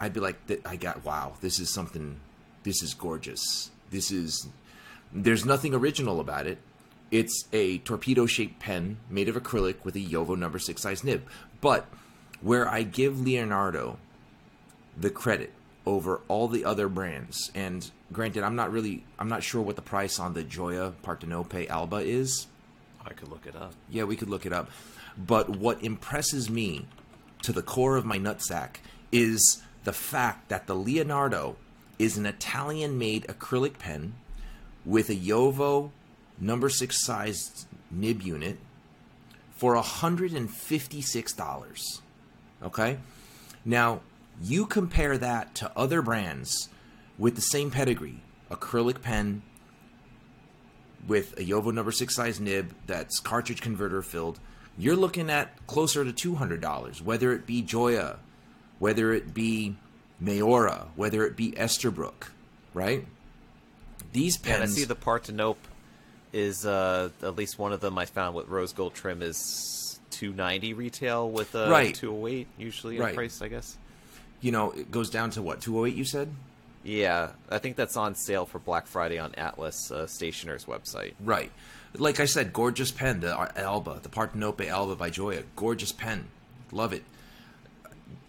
[0.00, 2.20] I'd be like, I got, wow, this is something,
[2.62, 3.70] this is gorgeous.
[3.90, 4.48] This is,
[5.12, 6.58] there's nothing original about it.
[7.10, 11.26] It's a torpedo shaped pen made of acrylic with a Jowo number six size nib.
[11.60, 11.86] But
[12.40, 13.98] where I give Leonardo
[14.96, 15.52] the credit
[15.86, 19.82] over all the other brands, and granted, I'm not really, I'm not sure what the
[19.82, 22.46] price on the Gioia Partenope Alba is.
[23.04, 23.72] I could look it up.
[23.88, 24.70] Yeah, we could look it up.
[25.16, 26.86] But what impresses me
[27.42, 28.76] to the core of my nutsack
[29.10, 31.56] is the fact that the Leonardo
[31.98, 34.14] is an Italian made acrylic pen
[34.84, 35.90] with a Jowo
[36.40, 38.58] number six sized nib unit
[39.56, 42.00] for $156.
[42.62, 42.98] Okay?
[43.64, 44.02] Now,
[44.40, 46.68] you compare that to other brands
[47.18, 49.42] with the same pedigree acrylic pen
[51.06, 54.40] with a Jowo number six size nib that's cartridge converter filled,
[54.76, 58.16] you're looking at closer to $200, whether it be Gioia,
[58.78, 59.76] whether it be
[60.22, 62.28] Maiora, whether it be Esterbrook,
[62.74, 63.06] right?
[64.12, 64.58] These pens.
[64.58, 65.56] Yeah, I see the Partenope
[66.32, 70.74] is uh, at least one of them I found with rose gold trim is 290
[70.74, 71.94] retail with a Right.
[71.94, 73.14] 208 usually Right.
[73.14, 73.76] price, I guess.
[74.40, 76.32] you know, it goes down to what, 208 you said?
[76.84, 81.14] Yeah, I think that's on sale for Black Friday on Atlas uh, Stationer's website.
[81.20, 81.50] Right.
[81.94, 85.42] Like I said, gorgeous pen, the Alba, the Partenope Alba by Gioia.
[85.56, 86.28] Gorgeous pen.
[86.70, 87.02] Love it.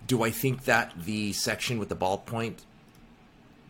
[0.08, 2.56] Do I think that the section with the ballpoint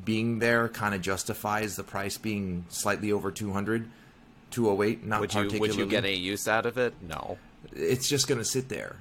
[0.05, 3.89] being there kind of justifies the price being slightly over 200?
[4.51, 5.69] 208, not Would you particularly.
[5.69, 6.93] would you get any use out of it?
[7.01, 7.37] No.
[7.73, 8.97] It's just going to sit there.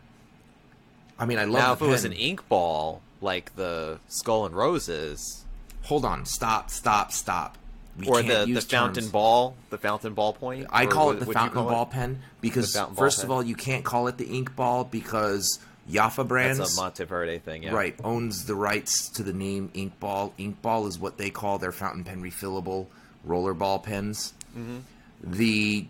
[1.19, 4.55] I mean, I love now, if it was an ink ball like the Skull and
[4.55, 5.45] Roses,
[5.89, 6.27] Hold on.
[6.27, 7.57] Stop, stop, stop.
[7.97, 9.11] We or the, the fountain terms.
[9.11, 10.67] ball, the fountain ball point.
[10.71, 11.91] I call it the fountain ball it?
[11.91, 15.59] pen because ball first of all, you can't call it the ink ball because
[15.91, 17.73] Yafa Brands That's a Monteverde thing, yeah.
[17.73, 20.35] right owns the rights to the name ink ball.
[20.37, 22.87] Ink ball is what they call their fountain pen refillable
[23.25, 24.35] roller ball pens.
[24.57, 24.79] Mm-hmm.
[25.23, 25.87] The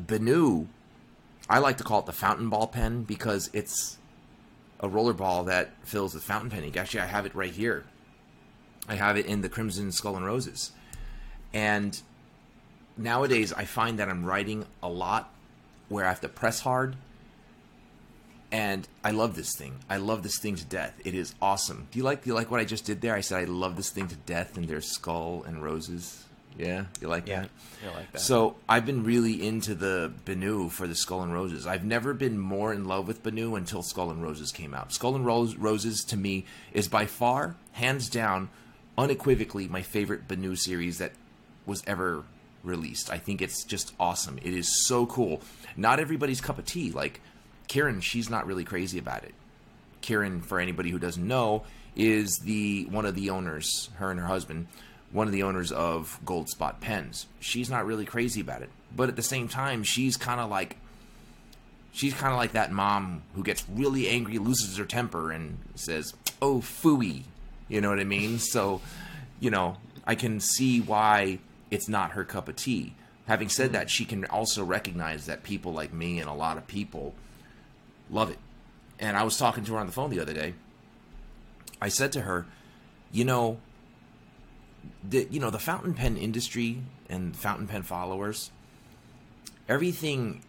[0.00, 0.66] Benu,
[1.48, 3.98] I like to call it the fountain ball pen because it's
[4.80, 6.76] a roller ball that fills with fountain pen ink.
[6.76, 7.84] Actually, I have it right here.
[8.88, 10.72] I have it in the Crimson Skull and Roses.
[11.54, 12.00] And
[12.96, 15.32] nowadays, I find that I'm writing a lot
[15.88, 16.96] where I have to press hard.
[18.50, 19.78] And I love this thing.
[19.88, 21.00] I love this thing to death.
[21.04, 21.88] It is awesome.
[21.90, 23.14] Do you like do you like what I just did there?
[23.14, 26.24] I said I love this thing to death and their skull and roses.
[26.58, 27.50] Yeah, you like Yeah, that?
[27.90, 28.20] I like that.
[28.20, 31.66] So I've been really into the Benu for the Skull and Roses.
[31.66, 34.92] I've never been more in love with Benu until Skull and Roses came out.
[34.92, 38.48] Skull and Rose, Roses to me is by far, hands down,
[38.98, 41.12] unequivocally my favorite Benu series that
[41.64, 42.24] was ever
[42.62, 43.10] released.
[43.10, 44.38] I think it's just awesome.
[44.38, 45.40] It is so cool.
[45.76, 46.92] Not everybody's cup of tea.
[46.92, 47.20] Like
[47.68, 49.34] Kieran, she's not really crazy about it.
[50.02, 51.62] Kieran, for anybody who doesn't know,
[51.96, 54.66] is the one of the owners, her and her husband,
[55.12, 57.26] one of the owners of Goldspot Pens.
[57.38, 60.76] She's not really crazy about it, but at the same time, she's kind of like
[61.92, 66.14] she's kind of like that mom who gets really angry, loses her temper, and says,
[66.40, 67.24] "Oh, fooey,"
[67.68, 68.38] you know what I mean?
[68.38, 68.80] So,
[69.38, 71.38] you know, I can see why
[71.70, 72.94] it's not her cup of tea.
[73.26, 76.66] Having said that, she can also recognize that people like me and a lot of
[76.66, 77.14] people
[78.10, 78.38] love it.
[78.98, 80.54] And I was talking to her on the phone the other day.
[81.80, 82.46] I said to her,
[83.10, 83.58] you know,
[85.08, 88.50] the you know the fountain pen industry and fountain pen followers,
[89.68, 90.42] everything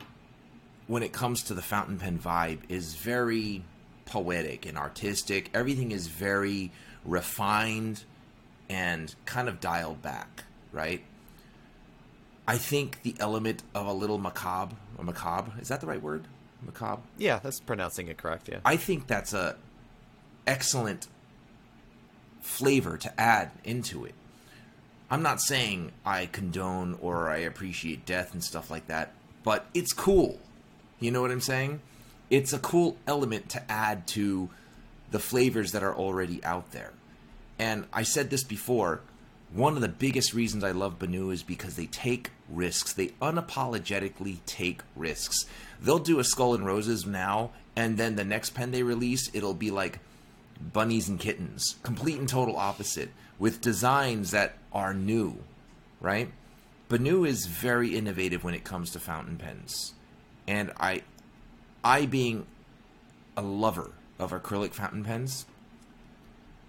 [0.88, 3.64] when it comes to the fountain pen vibe is very
[4.06, 5.50] poetic and artistic.
[5.54, 6.72] Everything is very
[7.06, 8.04] refined
[8.70, 11.04] and kind of dialed back, right?
[12.48, 16.28] I think the element of a little macabre, or macabre, is that the right word?
[16.66, 17.02] macabre.
[17.18, 18.50] Yeah, that's pronouncing it correct.
[18.50, 18.60] Yeah.
[18.66, 19.56] I think that's a
[20.46, 21.08] excellent
[22.42, 24.14] flavor to add into it.
[25.14, 29.94] I'm not saying I condone or I appreciate death and stuff like that, but it's
[29.94, 30.40] cool.
[31.00, 31.82] You know what I'm saying?
[32.32, 34.50] It's a cool element to add to
[35.12, 36.94] the flavors that are already out there.
[37.60, 39.02] And I said this before,
[39.54, 42.92] one of the biggest reasons I love Benu is because they take risks.
[42.92, 45.46] They unapologetically take risks.
[45.80, 49.54] They'll do a Skull and Roses now, and then the next pen they release, it'll
[49.54, 50.00] be like
[50.60, 55.38] bunnies and kittens, complete and total opposite, with designs that are new,
[56.00, 56.32] right?
[56.90, 59.94] Benu is very innovative when it comes to fountain pens,
[60.48, 61.04] and I,
[61.84, 62.46] I being
[63.36, 65.46] a lover of acrylic fountain pens,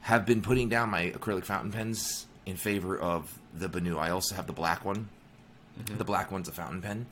[0.02, 3.98] have been putting down my acrylic fountain pens in favor of the Benu.
[3.98, 5.08] I also have the black one.
[5.78, 5.96] Mm-hmm.
[5.96, 7.06] The black one's a fountain pen,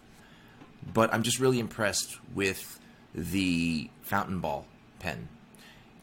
[0.92, 2.78] but I'm just really impressed with
[3.14, 4.66] the fountain ball
[4.98, 5.28] pen.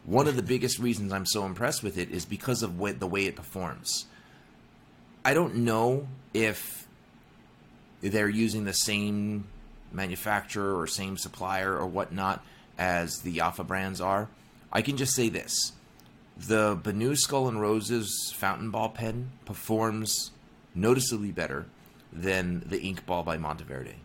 [0.05, 3.07] One of the biggest reasons I'm so impressed with it is because of what, the
[3.07, 4.05] way it performs.
[5.23, 6.87] I don't know if
[8.01, 9.45] they're using the same
[9.91, 12.43] manufacturer or same supplier or whatnot
[12.77, 14.29] as the Alpha brands are.
[14.71, 15.73] I can just say this.
[16.37, 20.31] The Benu Skull and Roses fountain ball pen performs
[20.73, 21.65] noticeably better
[22.13, 23.95] than the ink ball by Monteverde.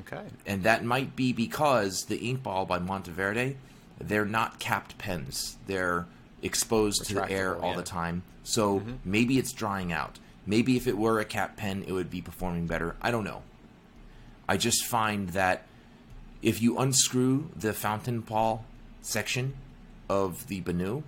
[0.00, 0.22] Okay.
[0.46, 3.56] And that might be because the ink ball by Monteverde,
[4.00, 5.56] they're not capped pens.
[5.66, 6.06] They're
[6.42, 7.76] exposed to the air all yeah.
[7.76, 8.22] the time.
[8.42, 8.92] So mm-hmm.
[9.04, 10.18] maybe it's drying out.
[10.46, 12.96] Maybe if it were a cap pen, it would be performing better.
[13.00, 13.42] I don't know.
[14.48, 15.66] I just find that
[16.42, 18.64] if you unscrew the fountain ball
[19.02, 19.54] section
[20.08, 21.02] of the Benu,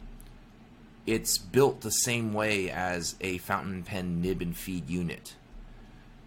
[1.07, 5.35] it's built the same way as a fountain pen nib and feed unit.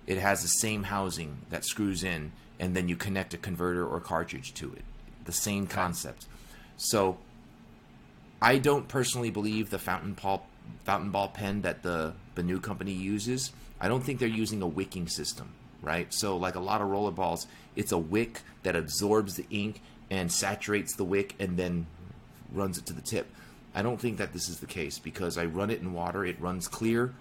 [0.07, 3.99] It has the same housing that screws in, and then you connect a converter or
[4.01, 4.83] cartridge to it.
[5.23, 6.25] The same concept.
[6.77, 7.17] So,
[8.41, 10.45] I don't personally believe the fountain ball
[10.83, 13.51] fountain ball pen that the Benu company uses.
[13.79, 16.13] I don't think they're using a wicking system, right?
[16.13, 20.31] So, like a lot of roller balls, it's a wick that absorbs the ink and
[20.31, 21.87] saturates the wick and then
[22.51, 23.27] runs it to the tip.
[23.73, 26.39] I don't think that this is the case because I run it in water, it
[26.39, 27.13] runs clear,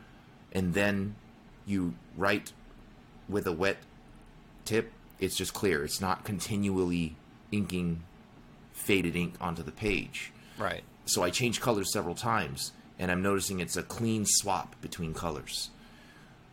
[0.53, 1.17] and then
[1.67, 2.53] you write
[3.29, 3.79] with a wet
[4.65, 5.85] tip, it's just clear.
[5.85, 7.17] It's not continually
[7.51, 8.03] inking
[8.75, 10.31] faded ink onto the page.
[10.59, 10.83] Right.
[11.07, 15.71] So I changed colors several times, and I'm noticing it's a clean swap between colors.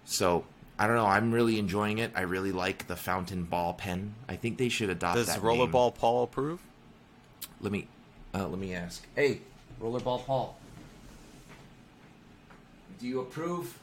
[0.05, 0.45] So
[0.79, 1.05] I don't know.
[1.05, 2.11] I'm really enjoying it.
[2.15, 4.15] I really like the fountain ball pen.
[4.27, 5.29] I think they should adopt Does.
[5.37, 5.93] Rollerball.
[5.93, 6.61] Paul approve?
[7.59, 7.87] Let me,
[8.33, 9.05] uh, let me ask.
[9.15, 9.41] Hey,
[9.81, 10.57] Rollerball Paul,
[12.99, 13.77] do you approve?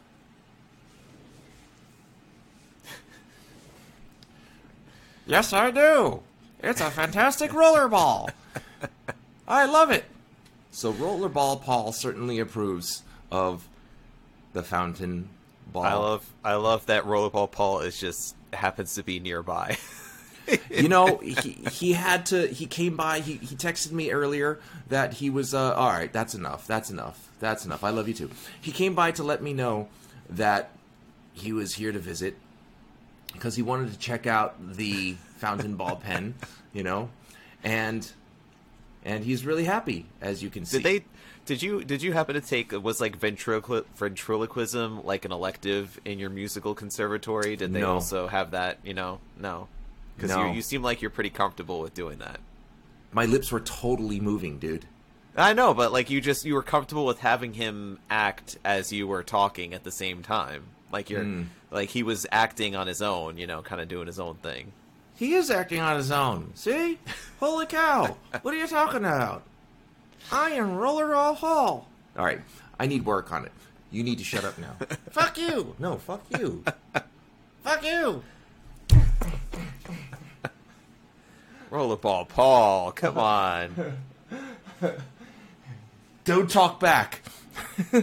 [5.27, 6.23] yes, I do.
[6.63, 8.31] It's a fantastic rollerball.
[9.47, 10.05] I love it.
[10.71, 13.67] So Rollerball Paul certainly approves of
[14.53, 15.29] the fountain
[15.73, 15.85] ball.
[15.85, 19.77] I love I love that Rollerball Paul is just happens to be nearby.
[20.71, 25.15] you know he he had to he came by he, he texted me earlier that
[25.15, 28.31] he was uh all right that's enough that's enough that's enough i love you too
[28.59, 29.89] he came by to let me know
[30.31, 30.71] that
[31.35, 32.37] he was here to visit
[33.33, 36.35] because he wanted to check out the fountain ball pen
[36.73, 37.09] you know
[37.63, 38.13] and
[39.05, 41.05] and he's really happy as you can see did they
[41.47, 46.19] did you did you happen to take was like ventriloqu- ventriloquism like an elective in
[46.19, 47.57] your musical conservatory?
[47.57, 47.95] Did they No.
[47.95, 49.21] also have that, you know?
[49.41, 49.69] No.
[50.19, 50.49] Cuz No.
[50.49, 52.41] you you seem like you're pretty comfortable with doing that.
[53.13, 54.85] my lips were totally moving dude
[55.37, 59.07] I know, but like you just you were comfortable with having him act as you
[59.07, 60.65] were talking at the same time.
[60.93, 61.43] Like you're Hmm.
[61.71, 64.73] like he was acting on his own, you know, kind of doing his own thing.
[65.17, 66.53] He is acting on his own.
[66.55, 66.99] See?
[67.41, 68.17] Holy cow.
[68.43, 69.43] What are you talking about?
[70.31, 71.89] I am Roller All Hall.
[72.17, 72.41] All right.
[72.79, 73.53] I need work on it.
[73.91, 74.77] You need to shut up now.
[75.11, 75.75] fuck you.
[75.79, 76.63] No, fuck you.
[77.65, 78.23] fuck you.
[81.71, 83.99] Rollerball Paul, come on.
[86.25, 87.23] Don't talk back.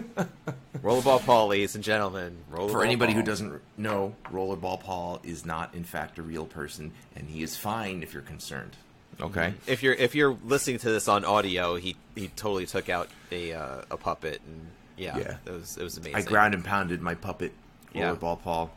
[0.82, 2.38] Rollerball Paul, ladies and gentlemen.
[2.52, 7.30] For anybody who doesn't know, Rollerball Paul is not, in fact, a real person, and
[7.30, 8.76] he is fine if you're concerned.
[9.22, 9.54] Okay?
[9.66, 13.54] if you're if you're listening to this on audio, he he totally took out a
[13.54, 14.68] uh, a puppet and
[14.98, 15.38] yeah, Yeah.
[15.46, 16.16] it was it was amazing.
[16.18, 17.54] I ground and pounded my puppet
[17.94, 18.14] Yeah.
[18.14, 18.72] rollerball Paul.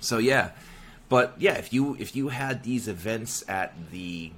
[0.00, 0.52] So yeah,
[1.10, 4.32] but yeah, if you if you had these events at the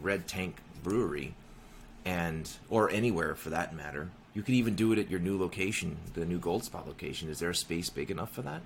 [0.00, 1.34] Red Tank Brewery,
[2.04, 5.96] and or anywhere for that matter, you could even do it at your new location,
[6.14, 7.28] the new Goldspot location.
[7.30, 8.62] Is there a space big enough for that?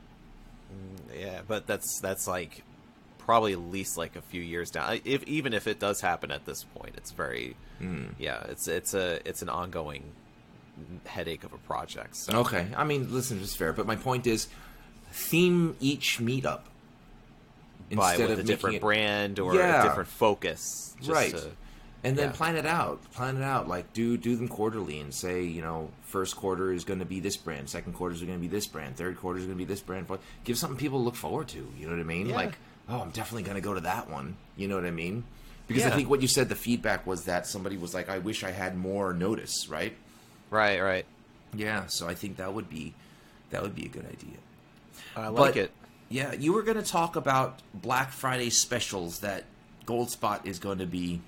[1.18, 2.62] Yeah, but that's that's like
[3.18, 5.00] probably at least like a few years down.
[5.04, 8.06] If even if it does happen at this point, it's very Hmm.
[8.18, 8.42] yeah.
[8.48, 10.02] It's it's a it's an ongoing
[11.06, 12.16] headache of a project.
[12.16, 12.38] So.
[12.40, 14.48] Okay, I mean, listen, it's fair, but my point is,
[15.10, 16.60] theme each meetup
[17.92, 19.80] By with a different it- brand or Yeah.
[19.80, 21.30] a different focus, just right?
[21.32, 21.50] to-
[22.04, 22.36] and then yeah.
[22.36, 23.02] plan it out.
[23.12, 23.68] Plan it out.
[23.68, 27.20] Like do do them quarterly and say, you know, first quarter is going to be
[27.20, 29.64] this brand, second quarter is going to be this brand, third quarter is going to
[29.64, 30.06] be this brand.
[30.44, 31.68] Give something people to look forward to.
[31.76, 32.28] You know what I mean?
[32.28, 32.36] Yeah.
[32.36, 34.36] Like, oh, I'm definitely going to go to that one.
[34.56, 35.24] You know what I mean?
[35.66, 38.42] Because I think what you said, the feedback was that somebody was like, I wish
[38.42, 39.94] I had more notice, right?
[40.50, 41.04] right, right.
[41.54, 41.86] Yeah.
[41.86, 42.94] So I think that would be
[43.50, 44.38] that would be a good idea.
[45.16, 45.70] I like But- it.
[46.10, 49.44] Yeah, you were going to talk about Black Friday specials that
[49.84, 51.20] Goldspot is going to be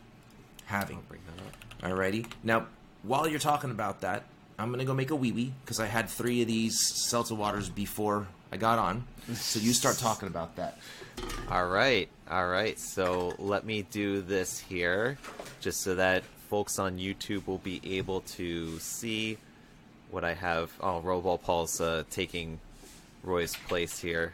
[0.71, 1.01] having.
[1.09, 1.93] Bring that up.
[1.93, 2.27] Alrighty.
[2.43, 2.66] Now,
[3.03, 4.25] while you're talking about that,
[4.59, 7.35] I'm going to go make a wee wee because I had three of these seltzer
[7.35, 9.05] waters before I got on.
[9.35, 10.79] So you start talking about that.
[11.51, 12.79] All right, all right.
[12.79, 15.18] So let me do this here,
[15.61, 19.39] just so that folks on YouTube will be able to see
[20.11, 20.71] what I have.
[20.81, 22.59] Oh, Robol Paul's uh, taking
[23.23, 24.33] Roy's place here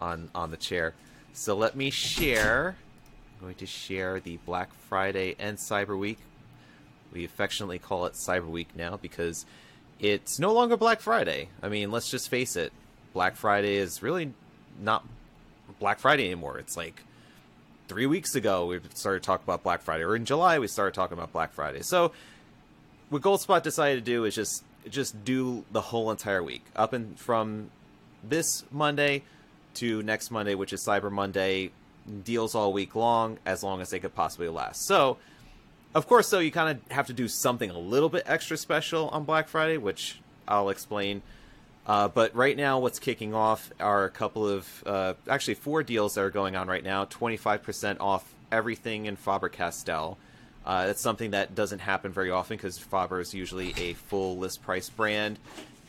[0.00, 0.94] on on the chair.
[1.32, 2.76] So let me share.
[3.42, 6.18] Going to share the Black Friday and Cyber Week.
[7.12, 9.44] We affectionately call it Cyber Week now because
[9.98, 11.48] it's no longer Black Friday.
[11.60, 12.72] I mean, let's just face it.
[13.12, 14.32] Black Friday is really
[14.80, 15.04] not
[15.80, 16.58] Black Friday anymore.
[16.58, 17.02] It's like
[17.88, 21.18] three weeks ago we started talking about Black Friday, or in July we started talking
[21.18, 21.82] about Black Friday.
[21.82, 22.12] So
[23.10, 27.18] what Goldspot decided to do is just just do the whole entire week, up and
[27.18, 27.70] from
[28.22, 29.24] this Monday
[29.74, 31.72] to next Monday, which is Cyber Monday.
[32.24, 34.86] Deals all week long, as long as they could possibly last.
[34.86, 35.18] So,
[35.94, 39.08] of course, though, you kind of have to do something a little bit extra special
[39.10, 41.22] on Black Friday, which I'll explain.
[41.86, 46.14] Uh, but right now, what's kicking off are a couple of, uh, actually, four deals
[46.14, 47.04] that are going on right now.
[47.04, 50.18] 25% off everything in Faber Castell.
[50.64, 54.62] Uh, that's something that doesn't happen very often because Faber is usually a full list
[54.62, 55.38] price brand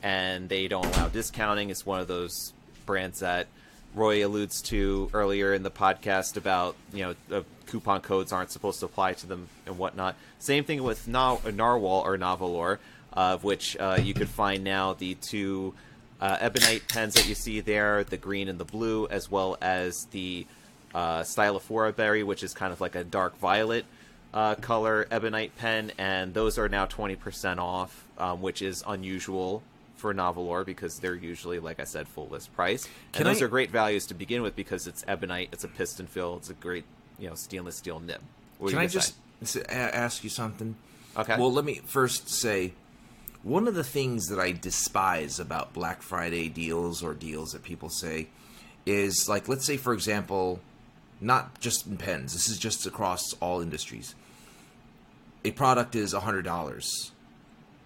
[0.02, 1.70] and they don't allow discounting.
[1.70, 2.54] It's one of those
[2.86, 3.48] brands that
[3.96, 8.86] Roy alludes to earlier in the podcast about, you know, coupon codes aren't supposed to
[8.86, 10.16] apply to them and whatnot.
[10.40, 12.80] Same thing with Nar- Narwhal or Navalor,
[13.16, 15.74] uh, of which uh, you could find now the two
[16.20, 20.06] uh, ebonite pens that you see there, the green and the blue, as well as
[20.06, 20.48] the
[20.94, 23.86] uh, Stylophora berry, which is kind of like a dark violet
[24.34, 29.62] uh, color ebonite pen, and those are now 20% off, um, which is unusual
[30.04, 32.90] for Novelor because they're usually, like I said, full list price.
[33.14, 36.08] And those I- are great values to begin with because it's ebonite, it's a piston
[36.08, 36.84] fill, it's a great,
[37.18, 38.20] you know, stainless steel nib.
[38.58, 39.16] What Can I just
[39.70, 40.76] ask you something?
[41.16, 41.38] Okay.
[41.40, 42.74] Well, let me first say
[43.44, 47.90] one of the things that I despise about Black Friday deals or deals that people
[47.90, 48.28] say
[48.86, 50.60] is like, let's say, for example,
[51.22, 54.16] not just in pens, this is just across all industries.
[55.46, 57.12] A product is $100,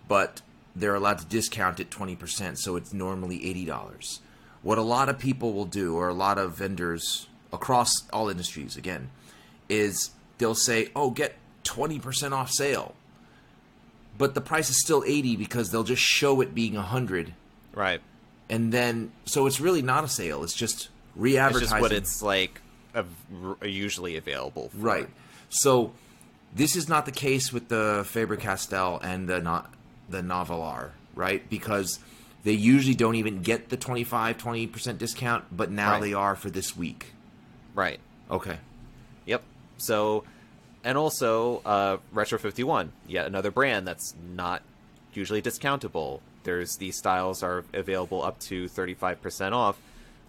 [0.08, 0.42] but
[0.80, 4.20] they're allowed to discount it 20%, so it's normally $80.
[4.62, 8.76] What a lot of people will do, or a lot of vendors across all industries,
[8.78, 9.10] again,
[9.70, 12.96] is they'll say, "Oh, get 20% off sale."
[14.18, 17.34] But the price is still 80 because they'll just show it being 100
[17.74, 18.02] Right.
[18.50, 21.70] and then so it's really not a sale, it's just re-advertising.
[21.70, 22.62] just what it's like
[23.62, 24.78] usually available for.
[24.78, 25.10] Right.
[25.50, 25.94] So
[26.56, 29.72] this is not the case with the Faber-Castell and the not
[30.10, 31.48] the Novelar, right?
[31.50, 32.00] Because
[32.44, 36.02] they usually don't even get the 25 20% discount, but now Right.
[36.02, 37.14] they are for this week.
[37.76, 38.00] Right.
[38.32, 38.58] Okay.
[39.26, 39.44] Yep.
[39.78, 40.24] So,
[40.84, 44.62] and also uh, Retro Fifty One, yet another brand that's not
[45.14, 46.22] usually discountable.
[46.44, 49.78] There's these styles are available up to thirty five percent off.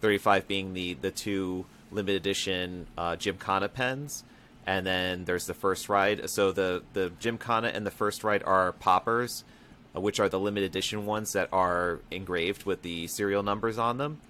[0.00, 4.24] Thirty five being the the two limited edition uh, Gymkhana pens,
[4.66, 6.28] and then there's the first ride.
[6.28, 9.44] So the the Gymkhana and the first ride are poppers,
[10.00, 14.20] which are the limited edition ones that are engraved with the serial numbers on them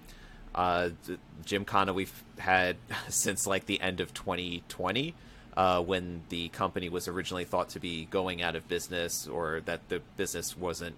[0.55, 2.77] uh, d- Gymkhana we've had
[3.09, 5.13] since like the end of 2020,
[5.55, 9.87] uh, when the company was originally thought to be going out of business, or that
[9.89, 10.95] the business wasn't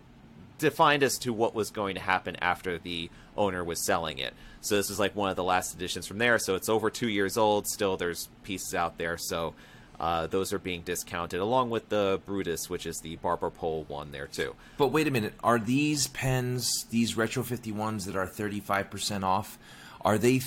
[0.58, 4.34] defined as to what was going to happen after the owner was selling it.
[4.62, 6.38] So this is like one of the last editions from there.
[6.38, 7.68] So it's over two years old.
[7.68, 9.18] Still, there's pieces out there.
[9.18, 9.56] So
[10.02, 14.12] uh, those are being discounted, along with the Brutus, which is the Barber Pole one
[14.12, 14.56] there too.
[14.80, 19.60] But wait a minute, are these pens, these Retro 51s that are 35% off,
[20.04, 20.42] are they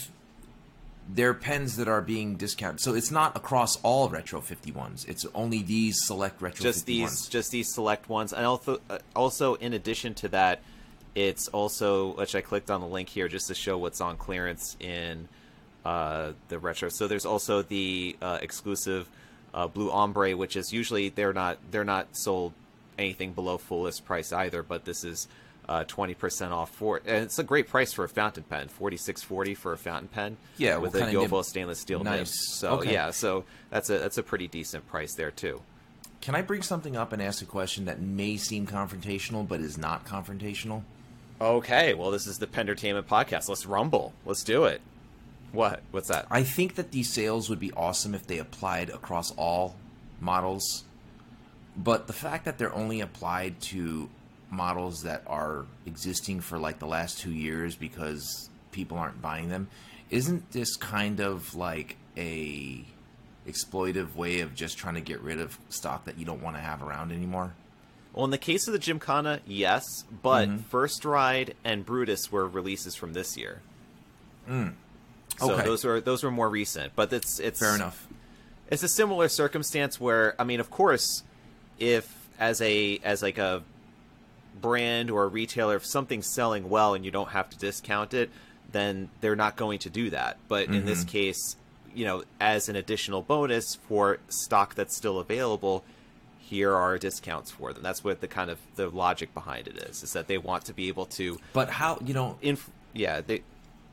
[1.08, 2.80] they're pens that are being discounted.
[2.80, 5.06] So it's not across all Retro 51s.
[5.06, 6.86] It's only these select Retro just 51s.
[6.86, 10.62] these just these select ones and also uh, also in addition to that
[11.14, 14.76] it's also which i clicked on the link here just to show what's on clearance
[14.80, 15.28] in
[15.84, 16.88] uh, the retro.
[16.88, 19.08] So there's also the uh, exclusive
[19.54, 22.52] uh, blue ombre, which is usually they're not they're not sold
[22.98, 25.28] anything below full list price either, but this is
[25.68, 28.96] uh, twenty percent off for and it's a great price for a fountain pen, forty
[28.98, 30.36] six forty for a fountain pen.
[30.58, 32.18] Yeah, with a Jowo nib- stainless steel Nice.
[32.18, 32.26] nib.
[32.28, 32.92] So Okay.
[32.92, 35.62] yeah, so that's a that's a pretty decent price there too.
[36.20, 39.78] Can I bring something up and ask a question that may seem confrontational but is
[39.78, 40.82] not confrontational?
[41.40, 43.48] Okay, well this is the Pentertainment podcast.
[43.48, 44.12] Let's rumble.
[44.26, 44.80] Let's do it.
[45.54, 45.82] What?
[45.92, 46.26] What's that?
[46.30, 49.76] I think that these sales would be awesome if they applied across all
[50.20, 50.84] models.
[51.76, 54.08] But the fact that they're only applied to
[54.50, 59.68] models that are existing for like the last two years because people aren't buying them,
[60.10, 62.84] isn't this kind of like a
[63.46, 66.62] exploitive way of just trying to get rid of stock that you don't want to
[66.62, 67.54] have around anymore?
[68.12, 69.84] Well, in the case of the Gymkhana, yes,
[70.22, 70.58] but mm-hmm.
[70.58, 73.60] First Ride and Brutus were releases from this year.
[74.46, 74.68] Hmm.
[75.38, 75.64] So Okay.
[75.64, 78.06] those were those were more recent, but it's it's Fair enough.
[78.70, 81.22] It's a similar circumstance where I mean, of course,
[81.78, 83.62] if as a as like a
[84.60, 88.30] brand or a retailer, if something's selling well and you don't have to discount it,
[88.72, 90.38] then they're not going to do that.
[90.48, 91.08] But in this mm-hmm.
[91.08, 91.56] case,
[91.94, 95.84] you know, as an additional bonus for stock that's still available,
[96.38, 97.82] here are discounts for them.
[97.82, 100.72] That's what the kind of the logic behind it is: is that they want to
[100.72, 103.42] be able to, But how, you know, inf- yeah, they.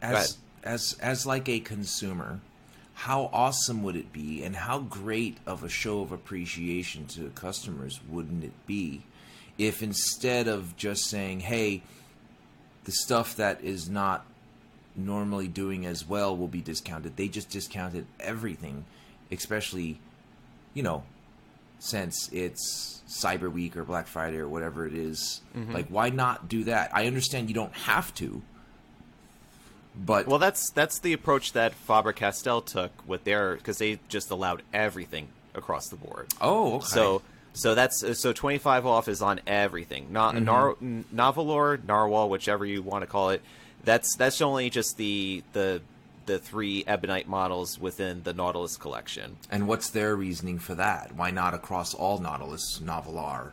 [0.02, 2.40] As as as like a consumer
[2.94, 8.00] how awesome would it be and how great of a show of appreciation to customers
[8.10, 9.02] wouldn't it be
[9.58, 11.82] if instead of just saying hey
[12.84, 14.26] the stuff that is not
[14.96, 17.16] normally doing as well will be discounted.
[17.16, 18.86] They just discounted everything
[19.32, 19.98] especially
[20.74, 21.04] you know
[21.80, 25.42] since it's cyber week or black friday or whatever it is.
[25.56, 25.74] Mm-hmm.
[25.74, 26.92] like why not do that?
[26.94, 28.42] I understand you don't have to
[29.96, 34.32] but Well, that's that's the approach that Faber Castell took with their because they just
[34.32, 36.28] allowed everything across the board.
[36.40, 36.86] oh okay.
[36.86, 37.22] So
[37.54, 40.08] so that's so twenty five off is on everything.
[40.12, 40.46] Not mm-hmm.
[40.46, 43.42] Nar- N- Navalor, Narwhal, whichever you want to call it.
[43.84, 45.82] That's that's only just the the
[46.28, 49.38] the three ebonite models within the Nautilus collection.
[49.50, 51.16] And what's their reasoning for that?
[51.16, 53.52] Why not across all Nautilus, Novelar?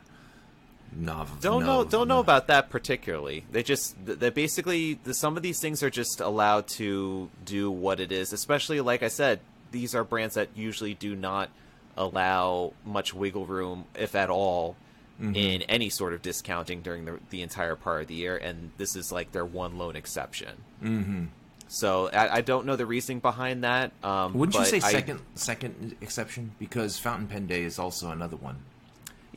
[0.97, 1.85] Nov- Don't know.
[1.85, 3.45] Don't know about that particularly.
[3.53, 8.01] They just they basically the, some of these things are just allowed to do what
[8.01, 8.33] it is.
[8.33, 11.51] Especially like I said, these are brands that usually do not
[11.97, 14.77] allow much wiggle room, if at all,
[15.21, 18.37] in any sort of discounting during the the entire part of the year.
[18.37, 20.57] And this is like their one lone exception.
[20.83, 21.25] Mm-hmm.
[21.71, 23.93] So I, I don't know the reasoning behind that.
[24.03, 26.53] Um, Wouldn't you say I- second second exception?
[26.59, 28.57] Because Fountain Pen Day is also another one.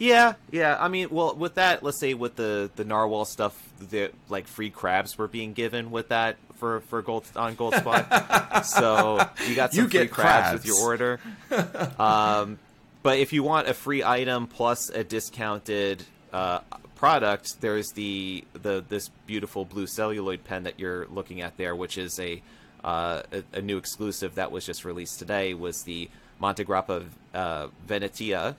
[0.01, 0.77] Yeah, yeah.
[0.79, 4.71] I mean, well, with that, let's say with the the narwhal stuff, the like free
[4.71, 8.65] crabs were being given with that for for gold on Goldspot.
[8.65, 11.19] so you got some You free get crabs, with your order.
[11.99, 12.57] um,
[13.03, 16.61] but if you want a free item plus a discounted uh,
[16.95, 21.99] product, there's the the this beautiful blue celluloid pen that you're looking at there, which
[21.99, 22.41] is a
[22.83, 25.53] uh, a, a new exclusive that was just released today.
[25.53, 26.09] Was the
[26.41, 28.55] Montegrappa uh, Venetia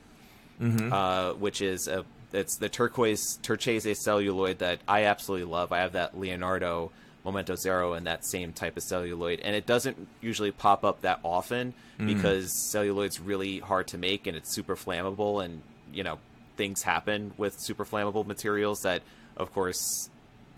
[0.93, 5.71] uh, which is a it's the turquoise turchese celluloid that I absolutely love.
[5.71, 6.91] I have that Leonardo
[7.25, 11.21] Momento Zero and that same type of celluloid, and it doesn't usually pop up that
[11.25, 11.75] often
[12.07, 16.19] because celluloid's really hard to make and it's super flammable, and you know
[16.57, 19.03] things happen with super flammable materials that,
[19.37, 20.09] of course,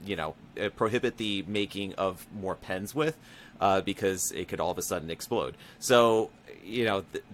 [0.06, 0.34] you know
[0.76, 3.16] prohibit the making of more pens with
[3.60, 5.56] uh, because it could all of a sudden explode.
[5.80, 6.30] So
[6.62, 7.04] you know.
[7.12, 7.24] Th-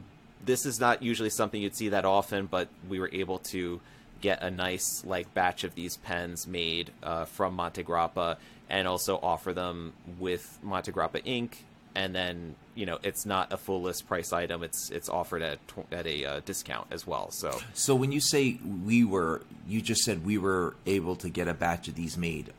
[0.45, 3.81] this is not usually something you'd see that often, but we were able to
[4.21, 8.37] get a nice like batch of these pens made uh, from Montegrappa
[8.69, 11.65] and also offer them with Montegrappa ink.
[11.95, 15.67] And then you know it's not a full list price item; it's it's offered at
[15.67, 17.31] tw- at a uh, discount as well.
[17.33, 21.49] So So when you say we were, you just said we were able to get
[21.49, 22.53] a batch of these made.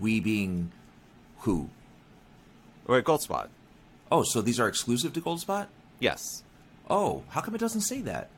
[0.00, 0.70] We being
[1.38, 1.68] who?
[2.86, 3.48] or a Goldspot,
[4.10, 5.66] Oh, so these are exclusive to Goldspot?
[5.98, 6.42] yes.
[6.90, 8.28] Oh, how come it doesn't say that?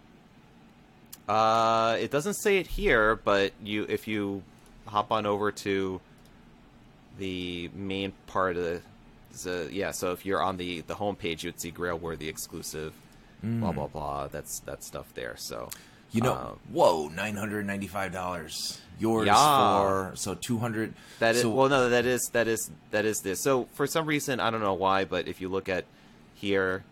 [1.29, 4.43] Uh, it doesn't say it here, but you if you
[4.87, 6.01] hop on over to
[7.19, 8.81] the main part of the,
[9.45, 12.93] the yeah, so if you're on the the homepage, you'd see Grailworthy exclusive,
[13.43, 14.27] blah blah blah.
[14.29, 15.37] That's that stuff there.
[15.39, 15.71] So
[16.11, 18.81] You know, um, whoa, nine hundred ninety-five dollars.
[18.99, 20.11] Yours Yeah.
[20.11, 20.93] for so two hundred.
[21.21, 23.41] that is so, well, no, that is that is that is this.
[23.43, 25.85] So for some reason, I don't know why, but if you look at
[26.35, 26.83] here.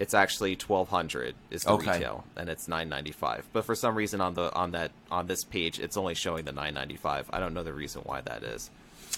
[0.00, 1.92] It's actually twelve hundred is the Okay.
[1.92, 3.46] retail, and it's nine ninety five.
[3.52, 6.52] But for some reason on the on that on this page, it's only showing the
[6.52, 7.28] nine ninety five.
[7.32, 8.70] I don't know the reason why that is.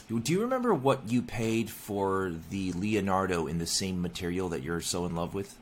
[0.09, 4.81] Do you remember what you paid for the Leonardo in the same material that you're
[4.81, 5.57] so in love with?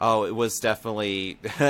[0.00, 1.38] Oh, it was definitely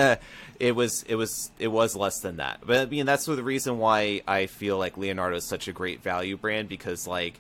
[0.59, 2.61] it was it was it was less than that.
[2.65, 6.03] But I mean that's the reason why I feel like Leonardo is such a great
[6.03, 7.39] value brand because like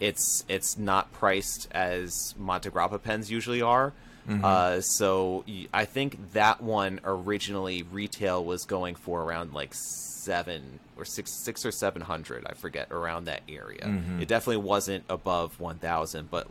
[0.00, 3.94] it's it's not priced as Montegrappa pens usually are.
[4.28, 4.44] Mm-hmm.
[4.44, 11.04] Uh, so I think that one originally retail was going for around like seven or
[11.04, 12.46] six six or seven hundred.
[12.46, 13.84] I forget around that area.
[13.84, 14.22] Mm-hmm.
[14.22, 16.48] It definitely wasn't above one thousand, but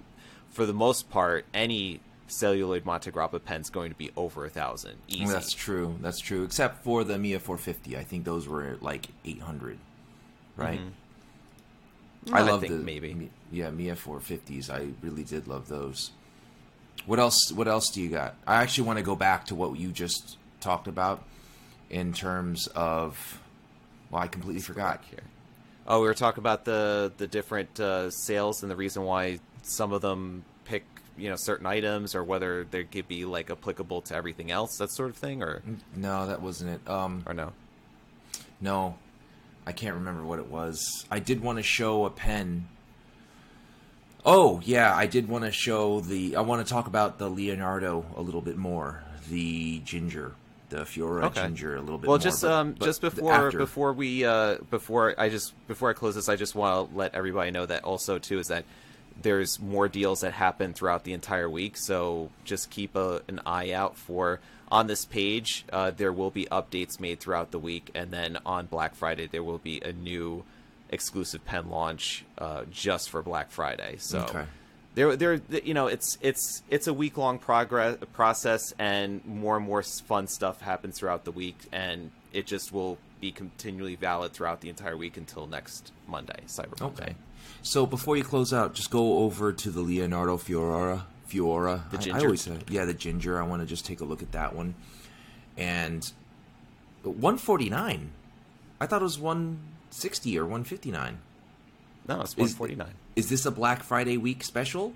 [0.49, 4.97] for the most part, any celluloid Monte Montegrappa pen's going to be over a thousand
[5.07, 5.25] easy.
[5.25, 5.97] That's true.
[6.01, 6.43] That's true.
[6.43, 9.77] Except for the Miya 450, I think those were like 800,
[10.55, 10.79] right?
[12.31, 13.29] I I love think the maybe.
[13.51, 14.69] Yeah Miya 450s.
[14.69, 16.11] I really did love those.
[17.05, 17.51] What else?
[17.51, 18.35] What else do you got?
[18.45, 21.23] I actually want to go back to what you just talked about
[21.89, 23.39] in terms of.
[24.11, 25.03] Well, I completely forgot.
[25.09, 25.23] here.
[25.87, 29.91] Oh, we were talking about the the different uh, sales and the reason why some
[29.91, 30.83] of them pick
[31.17, 34.91] you know certain items or whether they could be like applicable to everything else, that
[34.91, 35.61] sort of thing, or
[35.95, 36.89] No, that wasn't it.
[36.89, 37.53] Um, or no.
[38.61, 38.95] No,
[39.65, 41.05] I can't remember what it was.
[41.09, 42.67] I did want to show a pen.
[44.25, 46.35] Oh yeah, I did want to show the.
[46.35, 49.03] I want to talk about the Leonardo a little bit more.
[49.29, 50.33] The ginger,
[50.69, 51.41] the Furore Okay.
[51.43, 52.07] ginger, a little bit.
[52.07, 55.53] Well, more, just but- um, but just before after- before we uh, before I just
[55.67, 58.47] before I close this, I just want to let everybody know that also too is
[58.47, 58.65] that
[59.21, 61.75] there's more deals that happen throughout the entire week.
[61.77, 64.39] So just keep a, an eye out for
[64.71, 65.65] on this page.
[65.71, 69.43] Uh, there will be updates made throughout the week, and then on Black Friday there
[69.43, 70.43] will be a new
[70.89, 73.95] exclusive pen launch uh, just for Black Friday.
[73.97, 74.45] So Okay.
[74.95, 79.65] there there you know it's it's it's a week long progress process and more and
[79.65, 84.61] more fun stuff happens throughout the week and it just will be continually valid throughout
[84.61, 87.03] the entire week until next Monday Cyber Monday.
[87.03, 87.15] Okay.
[87.61, 91.03] So before you close out, just go over to the Leonardo Furore.
[91.25, 91.83] Furore.
[91.91, 93.39] The I- I, always say, yeah, the ginger.
[93.39, 94.75] I want to just take a look at that one.
[95.57, 96.09] And
[97.03, 98.11] 149.
[98.81, 99.19] I thought it was
[99.91, 101.17] 160 or 159.
[102.07, 102.93] No, it's 149.
[103.15, 104.93] Is this a Black Friday week special?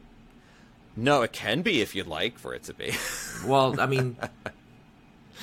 [0.96, 2.92] No, it can be if you'd like for it to be.
[3.46, 4.16] Well, I mean,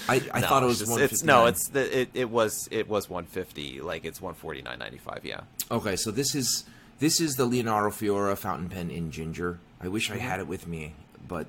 [0.09, 2.89] I, I No, thought it was just- it's no, it's the, it, it was it
[2.89, 3.83] was 150.
[3.83, 5.19] Like it's 149.95.
[5.25, 5.41] Yeah.
[5.71, 5.97] okay.
[5.97, 6.65] So this is
[6.99, 9.59] this is the Leonardo Furore fountain pen in ginger.
[9.83, 10.27] I wish I Mm-hmm.
[10.29, 10.95] had it with me,
[11.29, 11.47] but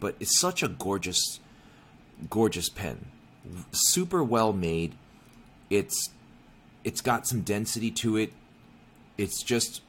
[0.00, 1.38] but it's such a gorgeous,
[2.28, 3.04] gorgeous pen.
[3.70, 4.94] Super well made.
[5.70, 6.10] It's
[6.88, 8.32] it's got some density to it.
[9.18, 9.82] It's just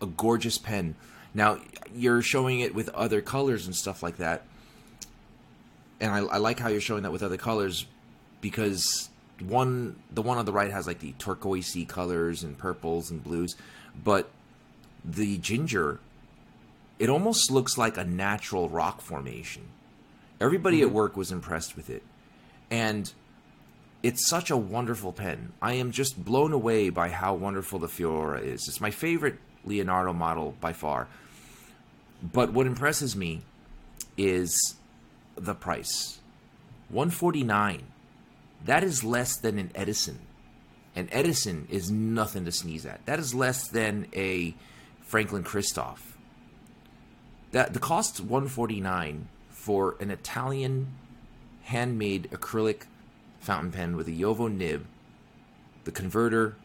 [0.00, 0.94] a gorgeous pen.
[1.34, 1.58] Now
[1.92, 4.44] you're showing it with other colors and stuff like that,
[6.00, 7.84] and I, I like how you're showing that with other colors
[8.40, 9.10] because
[9.40, 13.56] one the one on the right has like the turquoisey colors and purples and blues,
[14.04, 14.30] but
[15.04, 15.98] the ginger
[17.00, 19.62] it almost looks like a natural rock formation.
[20.40, 20.96] Everybody at mm-hmm.
[20.96, 22.04] work was impressed with it,
[22.70, 23.12] and
[24.02, 25.52] it's such a wonderful pen.
[25.60, 28.66] I am just blown away by how wonderful the Furore is.
[28.66, 31.08] It's my favorite Leonardo model by far.
[32.22, 33.42] But what impresses me
[34.16, 34.76] is
[35.36, 36.18] the price.
[36.88, 37.82] 149.
[38.64, 40.18] That is less than an Edison.
[40.96, 43.04] And Edison is nothing to sneeze at.
[43.06, 44.54] That is less than a
[45.02, 46.16] Franklin Christoph.
[47.52, 50.88] That the cost 149 for an Italian
[51.62, 52.82] handmade acrylic
[53.40, 54.86] fountain pen with a Jowo nib,
[55.84, 56.56] the converter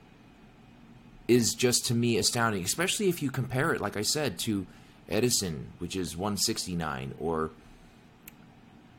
[1.28, 4.68] is just to me astounding, especially if you compare it, like I said, to
[5.10, 7.52] Edison, which is 169, or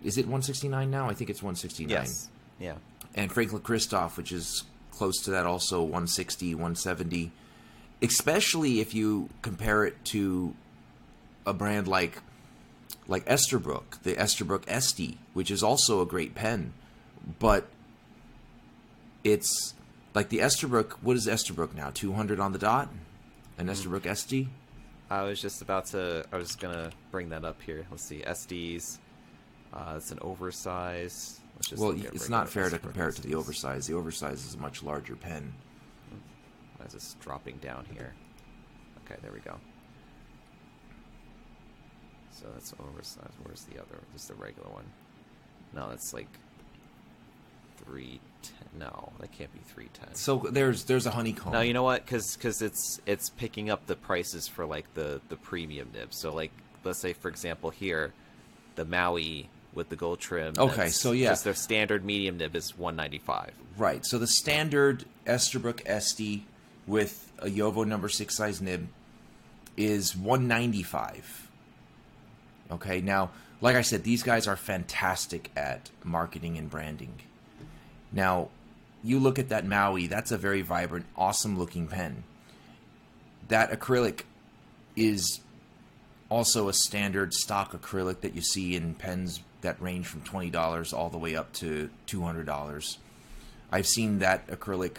[0.03, 1.09] is it 169 now?
[1.09, 1.91] I think it's 169.
[1.91, 2.29] Yes.
[2.59, 2.74] Yeah.
[3.14, 7.33] And Franklin Christoph, which is close to that, also 160, 170.
[8.03, 10.55] Especially if you compare it to
[11.47, 12.20] a brand like
[13.09, 16.72] like Esterbrook, the Esterbrook Estie, which is also a great pen,
[17.39, 17.68] but
[19.24, 19.74] it's
[20.14, 20.93] like the Esterbrook.
[21.03, 21.91] What is Esterbrook now?
[21.91, 22.89] 200 on the dot.
[23.59, 24.49] An Esterbrook Estie.
[25.11, 26.24] I was just about to.
[26.33, 27.87] I was just gonna bring that up here.
[27.91, 28.22] Let's see.
[28.22, 28.99] Esties.
[29.72, 31.41] Uh, it's an oversized.
[31.77, 33.89] Well, it's not fair to compare it to the oversized.
[33.89, 35.55] The oversized is a much larger pen.
[36.77, 38.14] Why is this dropping down here?
[39.05, 39.57] Okay, there we go.
[42.31, 43.33] So that's oversized.
[43.43, 43.99] Where's the other?
[44.12, 44.85] Just the regular one.
[45.72, 46.29] No, that's like
[47.87, 48.53] three ten.
[48.78, 50.14] No, that can't be three ten.
[50.14, 51.53] So there's there's a honeycomb.
[51.53, 52.05] No, you know what?
[52.05, 56.18] Because it's it's picking up the prices for like the the premium nibs.
[56.20, 56.53] So like
[56.84, 58.12] let's say for example here,
[58.74, 60.55] the Maui with the gold trim.
[60.59, 61.34] Okay, so yeah.
[61.34, 63.53] their standard medium nib is one ninety five.
[63.76, 64.05] Right.
[64.05, 66.43] So the standard Esterbrook Estie
[66.87, 68.89] with a Jowo number six size nib
[69.76, 71.49] is 195.
[72.72, 73.30] Okay, now,
[73.61, 77.20] like I said, these guys are fantastic at marketing and branding.
[78.13, 78.49] Now,
[79.03, 82.25] you look at that Maui, that's a very vibrant, awesome looking pen.
[83.49, 84.23] That acrylic
[84.97, 85.41] is
[86.29, 91.11] also a standard stock acrylic that you see in pens that range from $20 all
[91.11, 92.97] the way up to $200.
[93.71, 94.97] I've seen that acrylic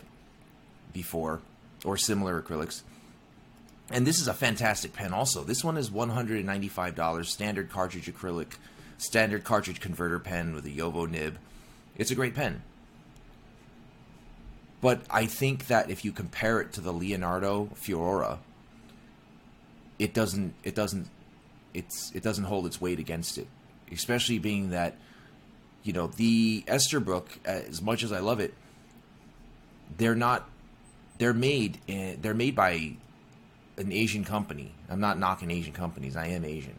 [0.93, 1.41] before,
[1.83, 2.81] or similar acrylics.
[3.89, 5.43] And this is a fantastic pen also.
[5.43, 8.53] This one is $195, standard cartridge acrylic,
[8.97, 11.37] standard cartridge converter pen with a Jowo nib.
[11.95, 12.61] It's a great pen.
[14.81, 18.39] But I think that if you compare it to the Leonardo Furore,
[19.97, 21.07] it doesn't it doesn't
[21.73, 23.47] it's it doesn't hold its weight against it.
[23.91, 24.97] Especially being that
[25.83, 28.53] you know, the Esterbrook uh, as much as I love it,
[29.97, 30.47] they're not
[31.17, 32.95] they're made in, they're made by
[33.77, 34.73] an Asian company.
[34.89, 36.15] I'm not knocking Asian companies.
[36.15, 36.75] I am Asian.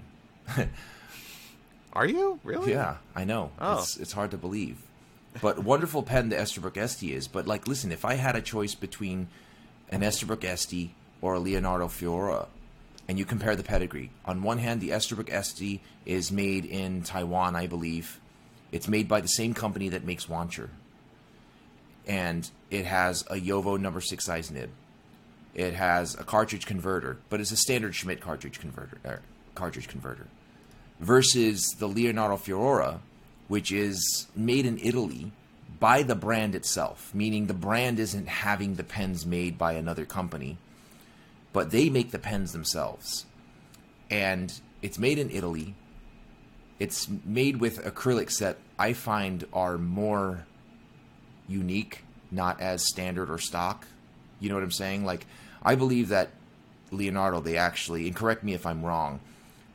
[1.92, 2.72] Are you really?
[2.72, 3.50] Yeah, I know.
[3.60, 3.78] Oh.
[3.78, 4.76] It's it's hard to believe.
[5.40, 7.28] But wonderful pen the Esterbrook Estie is.
[7.28, 9.28] But like, listen, if I had a choice between
[9.90, 12.48] an Esterbrook Estie or a Leonardo Furore,
[13.08, 17.56] and you compare the pedigree, on one hand, the Esterbrook Estie is made in Taiwan,
[17.56, 18.20] I believe.
[18.70, 20.68] It's made by the same company that makes Wancher,
[22.06, 24.70] and it has a Jowo number six size nib.
[25.54, 28.98] It has a cartridge converter, but it's a standard Schmidt cartridge converter.
[29.06, 29.22] Er,
[29.54, 30.26] cartridge converter
[31.00, 33.00] versus the Leonardo Furore,
[33.48, 35.32] which is made in Italy
[35.80, 40.58] by the brand itself, meaning the brand isn't having the pens made by another company,
[41.52, 43.26] but they make the pens themselves.
[44.10, 45.74] And it's made in Italy.
[46.78, 50.46] It's made with acrylics that I find are more
[51.48, 53.86] unique, not as standard or stock.
[54.40, 55.04] You know what I'm saying?
[55.04, 55.26] Like,
[55.62, 56.30] I believe that
[56.90, 59.20] Leonardo, they actually, and correct me if I'm wrong,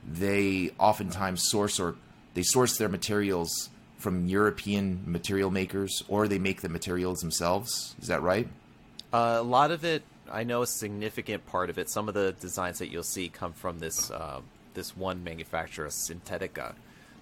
[0.09, 1.95] they oftentimes source or
[2.33, 7.95] they source their materials from European material makers, or they make the materials themselves.
[8.01, 8.47] Is that right?
[9.13, 11.89] Uh, a lot of it, I know, a significant part of it.
[11.89, 14.41] Some of the designs that you'll see come from this uh,
[14.73, 16.73] this one manufacturer, Sintetica,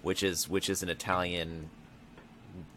[0.02, 1.68] which is which is an Italian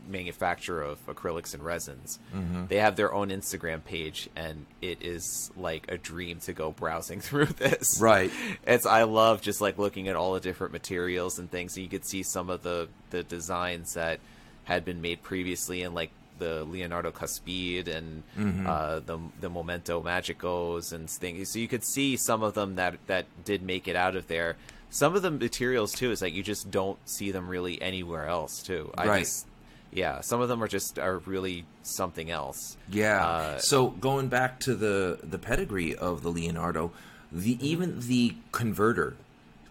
[0.07, 2.19] manufacturer of acrylics and resins.
[2.67, 7.21] They have their own Instagram page, and it is like a dream to go browsing
[7.27, 7.99] through this.
[8.01, 8.31] Right.
[8.65, 11.75] It's I love just like looking at all the different materials and things.
[11.75, 14.19] And you could see some of the the designs that
[14.65, 18.23] had been made previously and like the Leonardo Cuspide and
[18.67, 21.51] uh, the the Momento Magicos and things.
[21.51, 24.55] So you could see some of them that that did make it out of there.
[24.89, 28.61] Some of the materials too is like you just don't see them really anywhere else
[28.63, 28.91] too.
[28.97, 29.19] I Right.
[29.21, 29.47] just
[29.95, 32.77] yeah, some of them are just are really something else.
[32.91, 33.25] Yeah.
[33.25, 36.91] Uh, so going back to the the pedigree of the Leonardo,
[37.31, 39.15] the even the converter,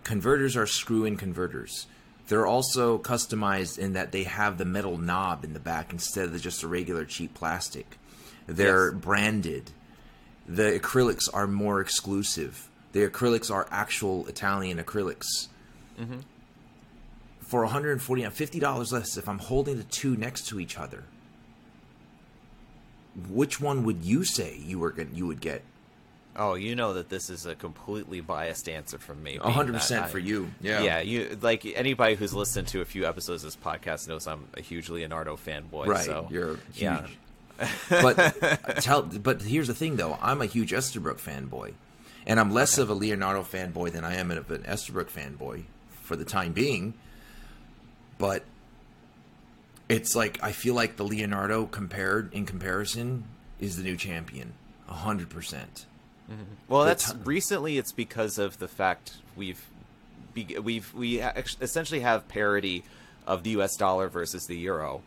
[0.03, 1.87] converters are screw-in converters.
[2.29, 6.41] They're also customized in that they have the metal knob in the back instead of
[6.41, 7.99] just a regular cheap plastic.
[8.47, 9.01] They're Yes.
[9.03, 9.71] branded.
[10.49, 12.69] The acrylics are more exclusive.
[12.93, 15.49] The acrylics are actual Italian acrylics.
[17.47, 21.05] For 140 50 dollars less, if I'm holding the two next to each other,
[23.29, 25.63] which one would you say you were gonna, you would get?
[26.37, 29.37] Oh, you know that this is a completely biased answer from me.
[29.37, 30.51] Hundred that percent I- for you.
[30.61, 30.83] Yeah.
[30.83, 34.49] Yeah, you like anybody who's listened to a few episodes of this podcast knows I'm
[34.55, 35.87] a huge Leonardo fanboy.
[35.87, 36.05] right.
[36.05, 36.81] So You're huge.
[36.83, 37.07] yeah.
[37.89, 39.03] but uh, tell.
[39.03, 40.19] But here's the thing, though.
[40.21, 41.75] I'm a huge Esterbrook fanboy,
[42.27, 45.63] and I'm less of a Leonardo fanboy than I am of an Esterbrook fanboy
[46.03, 46.95] for the time being.
[48.19, 48.45] But
[49.89, 53.25] it's like I feel like the Leonardo compared in comparison
[53.61, 54.55] is the new champion.
[54.89, 55.87] A hundred percent.
[56.31, 56.43] Mm-hmm.
[56.69, 57.79] Well, that's ti- recently.
[57.79, 59.65] It's because of the fact we've
[60.33, 62.85] be, we've we essentially have parity
[63.27, 63.77] of the U.S.
[63.77, 65.03] dollar versus the euro.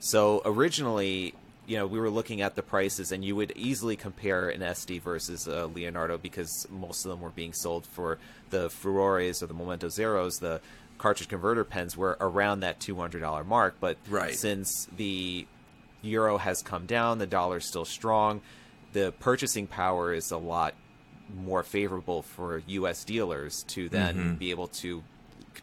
[0.00, 1.34] So originally,
[1.66, 5.00] you know, we were looking at the prices, and you would easily compare an Estie
[5.00, 8.18] versus a Leonardo because most of them were being sold for
[8.50, 10.60] the Furores or the Momento Zeros, the
[10.98, 13.76] cartridge converter pens were around that two hundred dollar mark.
[13.80, 14.34] But Right.
[14.34, 15.46] since the
[16.02, 18.40] euro has come down, the dollar's still strong.
[18.92, 20.74] The purchasing power is a lot
[21.34, 23.04] more favorable for U.S.
[23.04, 24.34] dealers to then mm-hmm.
[24.34, 25.02] be able to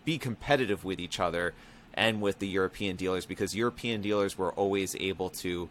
[0.04, 1.54] be competitive with each other
[1.94, 5.70] and with the European dealers because European dealers were always able to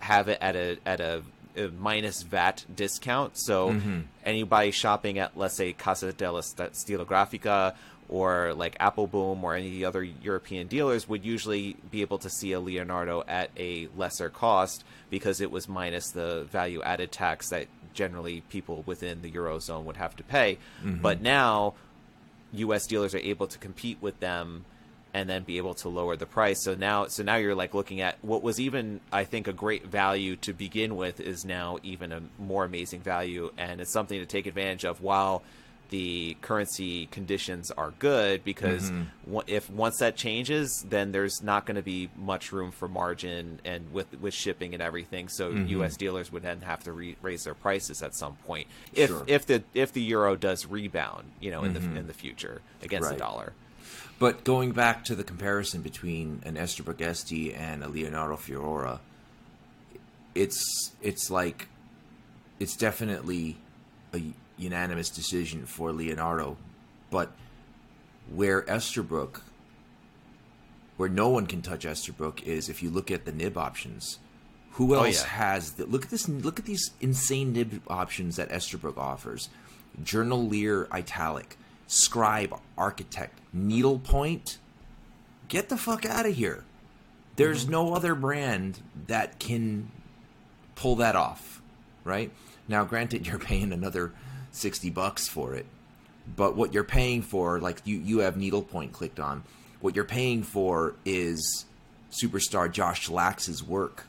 [0.00, 1.22] have it at a at a,
[1.56, 3.36] a minus VAT discount.
[3.38, 4.00] So mm-hmm.
[4.24, 7.74] anybody shopping at let's say Casa della St- Stilografica
[8.10, 12.28] or like Appelboom or any of the other European dealers would usually be able to
[12.28, 17.50] see a Leonardo at a lesser cost because it was minus the value added tax
[17.50, 20.58] that generally people within the eurozone would have to pay.
[20.84, 21.00] Mm-hmm.
[21.02, 21.74] But now,
[22.52, 22.88] U.S.
[22.88, 24.64] dealers are able to compete with them
[25.14, 26.64] and then be able to lower the price.
[26.64, 29.86] So now, so now you're like looking at what was even, I think, a great
[29.86, 34.26] value to begin with is now even a more amazing value, and it's something to
[34.26, 35.42] take advantage of while
[35.90, 38.42] the currency conditions are good.
[38.44, 39.38] Because Mm-hmm.
[39.46, 43.92] if once that changes, then there's not going to be much room for margin and
[43.92, 45.28] with with shipping and everything.
[45.28, 45.66] So Mm-hmm.
[45.68, 45.96] U.S.
[45.96, 49.24] dealers would then have to re- raise their prices at some point if Sure.
[49.26, 53.08] if the if the euro does rebound, you know, in the in the future against
[53.08, 53.18] Right.
[53.18, 53.52] the dollar.
[54.18, 59.00] But going back to the comparison between an Esterbrook Este and a Leonardo Fiorora,
[60.34, 61.68] it's it's like
[62.58, 63.56] it's definitely
[64.14, 64.22] a
[64.60, 66.56] unanimous decision for Leonardo,
[67.10, 67.32] but
[68.32, 69.40] where Esterbrook,
[70.96, 74.18] where no one can touch Esterbrook, is if you look at the nib options.
[74.72, 75.28] Who Oh, else yeah.
[75.28, 76.28] has the, look at this?
[76.28, 79.48] Look at these insane nib options that Esterbrook offers:
[80.00, 81.56] Journaler Italic,
[81.86, 84.58] Scribe Architect, Needlepoint.
[85.48, 86.64] Get the fuck out of here!
[87.36, 87.72] There's mm-hmm.
[87.72, 89.90] no other brand that can
[90.76, 91.60] pull that off,
[92.04, 92.30] right?
[92.68, 94.12] Now, granted, you're paying another
[94.52, 95.66] sixty bucks for it,
[96.36, 99.42] but what you're paying for, like you you have needlepoint clicked on,
[99.80, 101.64] what you're paying for is
[102.10, 104.04] superstar Josh Lax's work,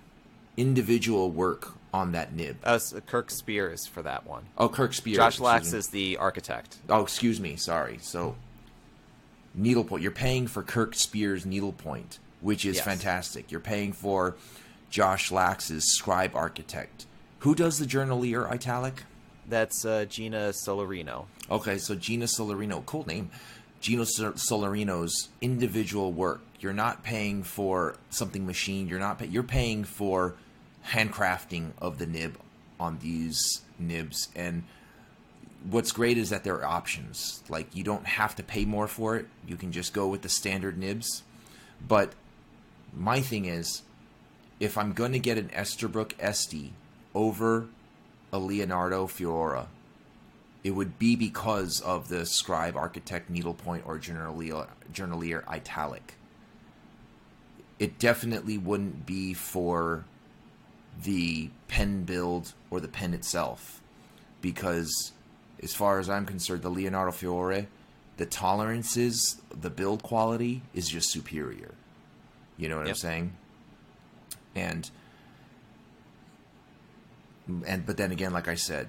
[0.58, 2.58] individual work on that nib.
[2.64, 4.44] Uh, Kirk Spears for that one.
[4.58, 5.18] Oh, Kirk Spears.
[5.18, 5.78] Josh Lax me.
[5.80, 6.78] is the architect.
[6.90, 7.58] Oh, excuse me.
[7.58, 7.98] Sorry.
[8.02, 8.36] So,
[9.54, 10.02] needlepoint.
[10.02, 12.86] You're paying for Kirk Spears' needlepoint, which is Yes.
[12.86, 13.52] fantastic.
[13.52, 14.36] You're paying for
[14.90, 17.06] Josh Lax's scribe architect.
[17.40, 19.04] Who does the journaler italic?
[19.52, 21.26] That's uh, Gena Salorino.
[21.50, 23.30] Okay, so Gena Salorino, cool name.
[23.82, 26.40] Gena Salorino's individual work.
[26.62, 28.90] You're not paying for something machined.
[28.90, 29.20] You're not.
[29.20, 30.36] Pay- you're paying for
[30.88, 32.38] handcrafting of the nib
[32.80, 34.30] on these nibs.
[34.38, 34.64] And
[35.70, 37.44] what's great is that there are options.
[37.50, 39.28] Like you don't have to pay more for it.
[39.46, 41.24] You can just go with the standard nibs.
[41.86, 42.14] But
[42.96, 43.82] my thing is,
[44.62, 46.70] if I'm going to get an Esterbrook Estie
[47.14, 47.68] over
[48.32, 49.68] a Leonardo Furore,
[50.64, 56.16] it would be because of the scribe architect needlepoint or journaler, journaler italic.
[57.80, 60.06] It definitely wouldn't be for
[61.04, 63.82] the pen build or the pen itself
[64.42, 65.14] because
[65.64, 67.66] as far as i'm concerned the leonardo furore
[68.18, 71.72] the tolerances the build quality is just superior.
[72.56, 73.34] You know what i'm saying?
[74.56, 74.90] And
[77.66, 78.88] and but then again like i said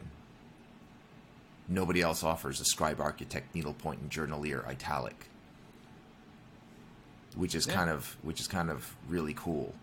[1.68, 5.28] nobody else offers a scribe architect needlepoint and journaler italic
[7.34, 7.74] which is Yeah.
[7.74, 9.74] kind of which is kind of really cool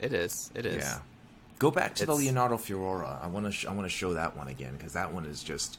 [0.00, 0.50] It is.
[0.54, 0.76] It is.
[0.82, 1.00] yeah
[1.58, 4.36] go back to the leonardo furore i want to sh- i want to show that
[4.36, 5.78] one again because that one is just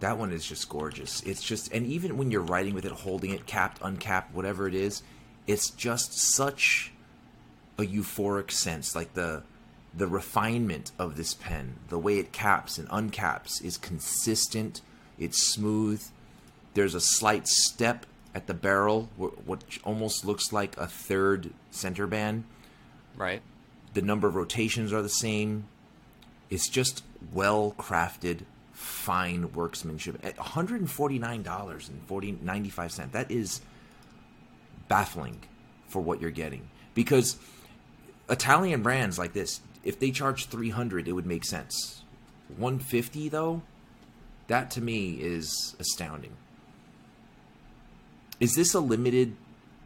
[0.00, 3.30] that one is just gorgeous it's just and even when you're writing with it holding
[3.30, 5.02] it capped uncapped whatever it is
[5.46, 6.92] it's just such
[7.78, 9.42] a euphoric sense like the
[9.94, 14.80] the refinement of this pen the way it caps and uncaps is consistent
[15.20, 16.02] it's smooth.
[16.74, 22.44] There's a slight step at the barrel which almost looks like a third center band.
[23.16, 23.42] Right.
[23.92, 25.66] the number of rotations are the same.
[26.48, 30.24] It's just well crafted fine workmanship.
[30.24, 33.60] At $149 and 40 95 cents that is
[34.88, 35.40] baffling
[35.88, 36.70] for what you're getting.
[36.94, 37.36] Because
[38.30, 42.02] Italian brands like this, if they charge 300, it would make sense.
[42.56, 43.62] 150 though,
[44.48, 46.32] that to me is astounding.
[48.40, 49.36] Is this a limited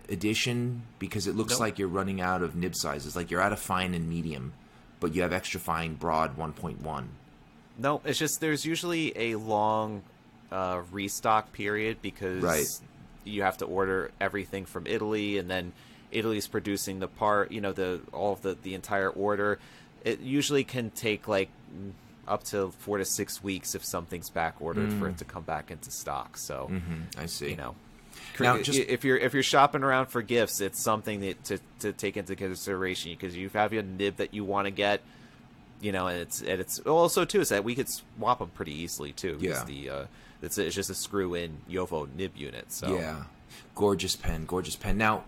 [0.09, 1.61] edition because it looks Nope.
[1.61, 4.53] like you're running out of nib sizes, like you're out of fine and medium,
[5.01, 7.07] but you have extra fine broad 1.1.
[7.79, 10.03] No, it's just there's usually a long
[10.53, 12.67] uh, restock period because Right.
[13.25, 15.73] you have to order everything from Italy, and then
[16.13, 19.59] Italy's producing the part, you know, the all of the the entire order.
[20.05, 21.91] It usually can take like mm,
[22.29, 25.71] up to four to six weeks if something's back ordered for it to come back
[25.71, 26.37] into stock.
[26.37, 26.71] So
[27.19, 27.51] I see.
[27.51, 27.75] you know.
[28.39, 31.93] Now, just- if you're if you're shopping around for gifts, it's something that to, to
[31.93, 35.01] take into consideration because you have a nib that you want to get,
[35.81, 38.73] you know, and it's and it's also too is that we could swap them pretty
[38.75, 39.37] easily too.
[39.41, 39.65] Yeah.
[39.65, 40.05] the uh,
[40.43, 42.71] it's it's just a screw in Jowo nib unit.
[42.73, 43.25] So Yeah.
[43.75, 44.97] Gorgeous pen, gorgeous pen.
[44.99, 45.25] Now,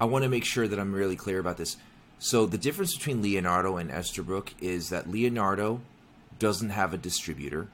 [0.00, 1.76] I want to make sure that I'm really clear about this.
[2.24, 5.82] So, the difference between Leonardo and Esterbrook is that Leonardo
[6.38, 7.68] doesn't have a distributor,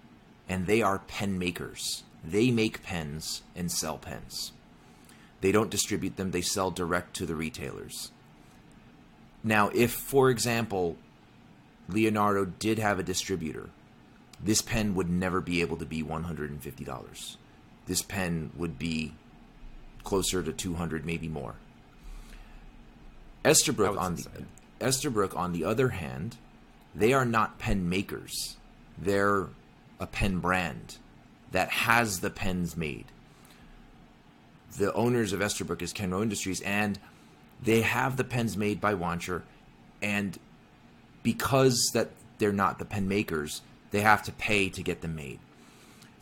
[0.48, 2.02] and they are pen makers.
[2.24, 4.50] They make pens and sell pens.
[5.40, 8.10] They don't distribute them, they sell direct to the retailers.
[9.44, 10.96] Now, if, for example,
[11.88, 13.70] Leonardo did have a distributor,
[14.42, 17.36] this pen would never be able to be $150.
[17.86, 19.12] This pen would be
[20.02, 21.54] closer to 200 maybe more.
[23.44, 24.26] Esterbrook on the
[24.80, 26.36] Esterbrook on the other hand,
[26.94, 28.56] they are not pen makers.
[28.98, 29.48] They're
[29.98, 30.96] a pen brand
[31.52, 33.06] that has the pens made.
[34.76, 36.98] The owners of Esterbrook is Kenro Industries, and
[37.62, 39.42] they have the pens made by Wancher,
[40.00, 40.38] and
[41.22, 45.40] because that they're not the pen makers, they have to pay to get them made.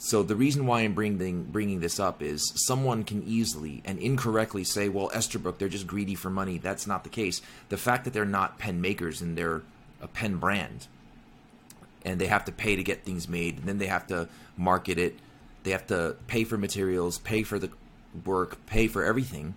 [0.01, 4.63] So the reason why I'm bringing bringing this up is someone can easily and incorrectly
[4.63, 7.43] say, "Well, Esterbrook, they're just greedy for money." That's not the case.
[7.69, 9.63] The fact that they're not pen makers and they're
[10.01, 10.87] a pen brand,
[12.05, 14.99] and they have to pay to get things made, and then they have to market
[14.99, 15.19] it,
[15.65, 17.71] they have to pay for materials, pay for the
[18.25, 19.55] work, pay for everything.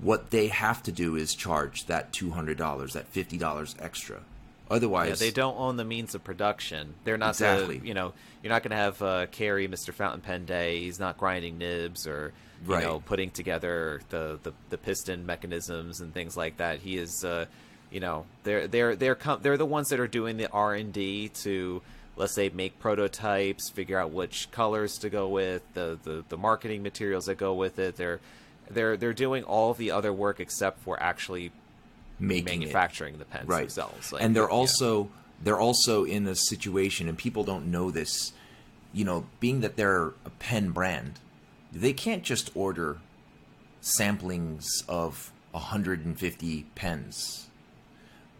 [0.00, 4.22] What they have to do is charge that two hundred dollars, that fifty dollars extra.
[4.70, 6.94] Otherwise, yeah, they don't own the means of production.
[7.04, 7.80] They're not exactly.
[7.84, 8.12] You know,
[8.42, 9.92] you're not going to have uh, Cary, Mr.
[9.92, 10.80] Fountain Pen Day.
[10.80, 12.32] He's not grinding nibs or
[12.66, 12.82] you Right.
[12.82, 16.78] know putting together the, the, the piston mechanisms and things like that.
[16.80, 17.44] He is, uh,
[17.90, 20.90] you know, they're they're they're com- they're the ones that are doing the R and
[20.92, 21.82] D to
[22.16, 26.82] let's say make prototypes, figure out which colors to go with, the, the the marketing
[26.82, 27.96] materials that go with it.
[27.96, 28.20] They're
[28.70, 31.52] they're they're doing all the other work except for actually
[32.18, 32.66] making it.
[32.66, 33.60] manufacturing the pens right.
[33.60, 34.12] themselves.
[34.12, 34.48] Like, and they're yeah.
[34.48, 35.10] also
[35.42, 38.32] they're also in a situation, and people don't know this.
[38.92, 41.18] You know, being that they're a pen brand,
[41.72, 42.98] they can't just order
[43.82, 47.48] samplings of 150 pens.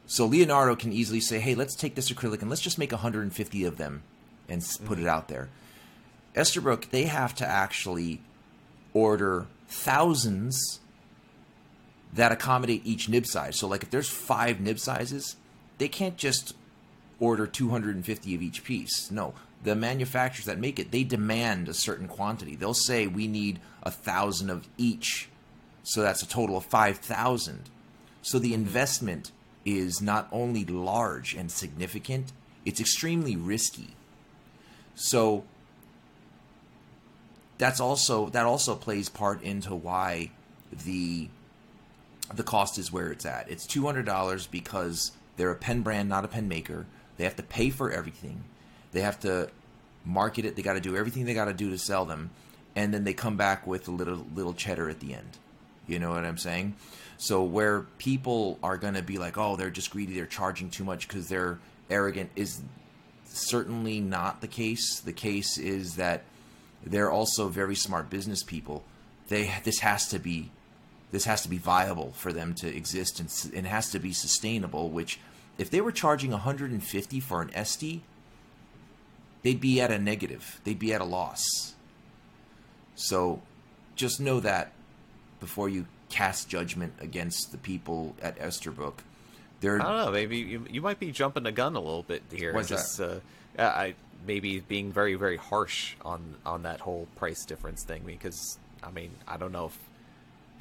[0.07, 3.64] So Leonardo can easily say, "Hey, let's take this acrylic and let's just make 150
[3.64, 4.03] of them
[4.49, 5.11] and s put it mm-hmm.
[5.11, 5.49] out there."
[6.37, 8.20] Esterbrook, they have to actually
[8.93, 10.81] order thousands
[12.15, 13.59] that accommodate each nib size.
[13.59, 15.37] So, like if there's five nib sizes,
[15.79, 16.55] they can't just
[17.21, 19.11] order 250 of each piece.
[19.11, 22.55] No, the manufacturers that make it, they demand a certain quantity.
[22.55, 25.29] They'll say we need a thousand of each,
[25.83, 27.62] so that's a total of 5,000.
[28.23, 28.55] So the mm-hmm.
[28.55, 29.33] investment
[29.65, 32.33] is not only large and significant,
[32.65, 33.95] it's extremely risky.
[34.95, 35.45] So
[37.59, 40.31] that's also that also plays part into why
[40.85, 41.29] the
[42.33, 43.51] the cost is where it's at.
[43.51, 46.87] It's two hundred dollars because they're a pen brand, not a pen maker.
[47.16, 48.45] They have to pay for everything.
[48.93, 49.51] They have to
[50.05, 50.57] market it.
[50.57, 52.31] They got to do everything they got to do to sell them,
[52.75, 55.39] and then they come back with a little little cheddar at the end.
[55.87, 56.77] You know what I'm saying?
[57.18, 60.14] So where people are going to be like, "Oh, they're just greedy.
[60.14, 61.59] They're charging too much because they're
[61.91, 62.62] arrogant," is
[63.27, 65.01] certainly not the case.
[65.01, 66.22] The case is that
[66.85, 68.85] they're also very smart business people.
[69.29, 70.51] They this has to be
[71.15, 74.91] this has to be viable for them to exist and and has to be sustainable.
[74.91, 75.21] Which,
[75.59, 78.01] if they were charging 150 for an Estie,
[79.43, 80.61] they'd be at a negative.
[80.65, 81.75] They'd be at a loss.
[82.97, 83.43] So,
[83.95, 84.73] just know that
[85.39, 88.95] before you cast judgment against the people at Esterbrook.
[89.61, 90.11] They're I don't know.
[90.11, 92.53] Maybe you, you might be jumping the gun a little bit here.
[92.53, 93.21] What's just, Uh,
[93.57, 93.95] I
[94.27, 99.12] maybe being very very harsh on on that whole price difference thing because I mean
[99.29, 99.79] I don't know if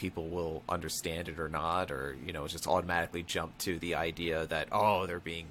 [0.03, 4.45] people will understand it or not or you know just automatically jump to the idea
[4.47, 5.47] that oh they're being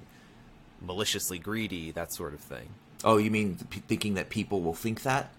[0.79, 2.69] maliciously greedy that sort of thing.
[3.03, 3.55] oh, you mean
[3.87, 5.31] thinking that people will think that?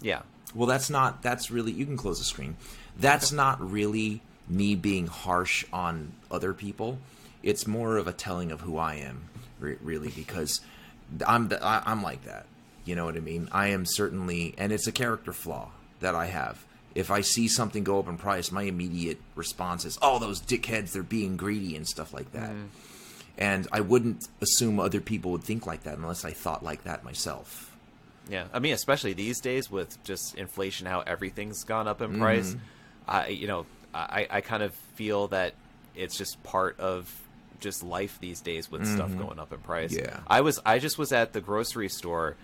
[0.00, 0.22] Yeah.
[0.54, 1.22] Well, that's not.
[1.22, 1.72] That's really.
[1.72, 2.56] You can close the screen.
[2.98, 6.98] That's not really me being harsh on other people.
[7.42, 9.28] It's more of a telling of who I am,
[9.60, 10.60] really, because
[11.26, 12.46] I'm the, I, I'm like that.
[12.84, 13.48] You know what I mean?
[13.52, 15.70] I am certainly, and it's a character flaw
[16.00, 16.64] that I have.
[16.96, 20.92] If I see something go up in price, my immediate response is, "Oh, those dickheads!
[20.92, 22.52] They're being greedy and stuff like that."
[23.38, 27.04] And I wouldn't assume other people would think like that unless I thought like that
[27.04, 27.70] myself.
[28.30, 32.50] Yeah, I mean, especially these days with just inflation, how everything's gone up in price.
[32.50, 32.60] Mm-hmm.
[33.08, 35.54] I, you know, I, I kind of feel that
[35.94, 37.12] it's just part of
[37.60, 39.94] just life these days with stuff going up in price.
[39.94, 40.04] Mm-hmm.
[40.04, 40.20] Yeah.
[40.26, 42.36] I was, I just was at the grocery store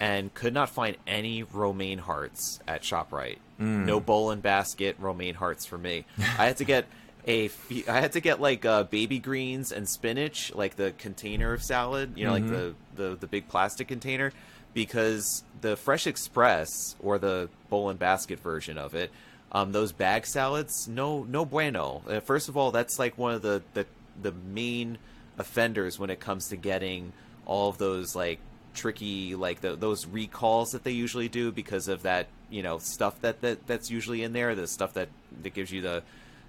[0.00, 3.38] and could not find any romaine hearts at Shoprite.
[3.60, 3.86] Mm.
[3.86, 6.04] No bowl and basket romaine hearts for me.
[6.18, 6.86] I had to get
[7.26, 7.50] a,
[7.88, 12.12] I had to get like uh, baby greens and spinach, like the container of salad,
[12.16, 12.52] you know, Mm-hmm.
[12.54, 14.32] like the, the the big plastic container,
[14.74, 19.10] because the Fresh Express or the bowl and basket version of it,
[19.52, 22.02] um, those bag salads, no no bueno.
[22.08, 23.86] Uh, first of all, that's like one of the the
[24.20, 24.98] the main
[25.38, 27.12] offenders when it comes to getting
[27.46, 28.38] all of those like
[28.74, 33.20] tricky like the, those recalls that they usually do because of that you know stuff
[33.22, 35.08] that, that that's usually in there the stuff that
[35.42, 36.02] that gives you the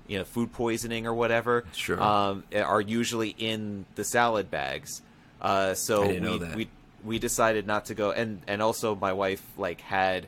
[0.07, 1.99] you know, food poisoning or whatever, Sure.
[1.99, 5.01] um, are usually in the salad bags.
[5.41, 6.67] Uh, so we, we
[7.03, 10.27] we decided not to go, and and also my wife like had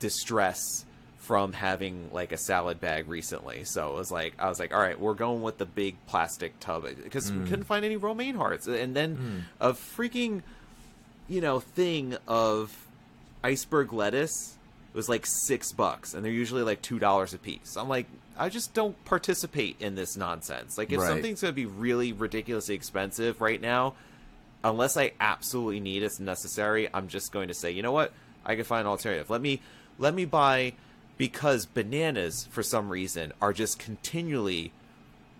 [0.00, 0.84] distress
[1.18, 3.64] from having like a salad bag recently.
[3.64, 6.58] So it was like I was like, all right, we're going with the big plastic
[6.60, 7.40] tub because Mm.
[7.44, 10.42] we couldn't find any romaine hearts, and then a freaking
[11.28, 12.76] you know thing of
[13.42, 14.56] iceberg lettuce
[14.92, 17.76] was like six bucks, and they're usually like two dollars a piece.
[17.76, 18.06] I'm like.
[18.36, 20.76] I just don't participate in this nonsense.
[20.76, 21.06] Like, if Right.
[21.06, 23.94] something's going to be really ridiculously expensive right now,
[24.64, 28.12] unless I absolutely need it's necessary, I'm just going to say, you know what?
[28.44, 29.30] I can find an alternative.
[29.30, 29.60] Let me
[30.00, 30.72] let me buy
[31.16, 34.72] because bananas for some reason are just continually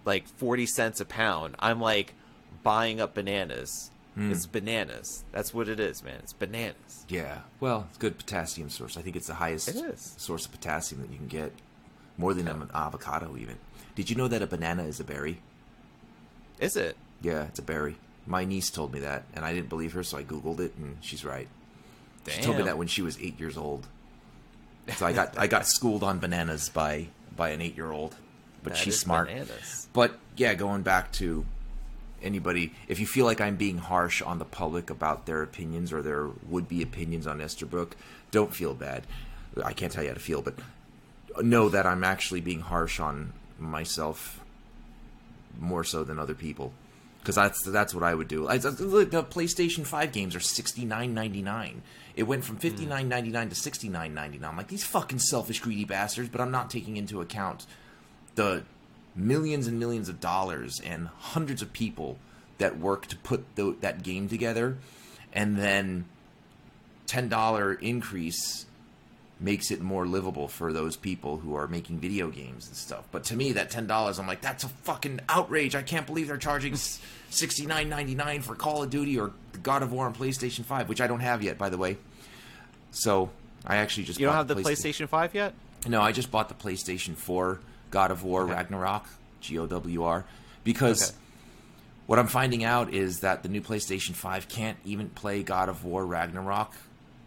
[0.04, 1.56] like 40 cents a pound.
[1.58, 2.14] I'm like
[2.62, 3.90] buying up bananas.
[4.14, 4.30] Hmm.
[4.30, 5.24] It's bananas.
[5.32, 6.16] That's what it is, man.
[6.22, 7.04] It's bananas.
[7.08, 7.38] Yeah.
[7.60, 8.96] Well, it's good potassium source.
[8.96, 11.52] I think it's the highest It source of potassium that you can get,
[12.16, 13.56] more than an avocado even.
[13.96, 15.40] Did you know that a banana is a berry?
[16.60, 16.96] Is it?
[17.22, 17.96] Yeah, it's a berry.
[18.26, 20.96] My niece told me that, and I didn't believe her, so I googled it, and
[21.00, 21.48] she's right.
[22.28, 23.86] She told me that when she was eight years old.
[24.96, 28.16] So I got I got schooled on bananas by by an eight year old,
[28.62, 29.28] but That she's smart.
[29.28, 29.88] Bananas.
[29.92, 31.44] But yeah, going back to
[32.24, 36.02] anybody, if you feel like I'm being harsh on the public about their opinions or
[36.02, 37.92] their would be opinions on Esterbrook,
[38.30, 39.06] don't feel bad.
[39.64, 40.54] I can't tell you how to feel, but
[41.42, 44.40] know that I'm actually being harsh on myself
[45.58, 46.72] more so than other people.
[47.20, 48.48] Because that's that's what I would do.
[48.48, 51.80] I, the the PlayStation Five games are sixty nine ninety nine.
[52.16, 52.60] It went from hmm.
[52.60, 54.50] fifty nine ninety nine to sixty nine ninety nine.
[54.50, 56.28] I'm like these fucking selfish, greedy bastards.
[56.28, 57.64] But I'm not taking into account
[58.34, 58.64] the
[59.16, 62.18] millions and millions of dollars and hundreds of people
[62.58, 64.76] that work to put tho- that game together,
[65.32, 66.04] and then
[67.06, 68.66] ten dollar increase
[69.40, 73.04] makes it more livable for those people who are making video games and stuff.
[73.10, 75.74] But to me, that ten dollars, I'm like, that's a fucking outrage.
[75.74, 76.76] I can't believe they're charging
[77.30, 79.32] sixty nine ninety nine for Call of Duty or
[79.62, 81.96] God of War on PlayStation Five, which I don't have yet, by the way.
[82.92, 83.30] So
[83.66, 84.62] I actually just You don't have the Playsta-
[85.04, 85.54] PlayStation 5 yet?
[85.88, 87.58] no, I just bought the PlayStation 4
[87.94, 89.06] God of War Ragnarok,
[89.40, 90.24] G O W R,
[90.64, 91.18] because Okay.
[92.06, 95.84] what I'm finding out is that the new PlayStation 5 can't even play God of
[95.84, 96.72] War Ragnarok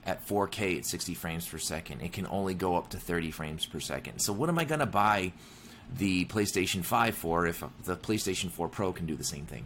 [0.06, 2.02] at 4K at 60 frames per second.
[2.02, 4.20] It can only go up to 30 frames per second.
[4.20, 5.32] So what am I going to buy
[5.98, 9.66] the PlayStation 5 for if the PlayStation 4 Pro can do the same thing?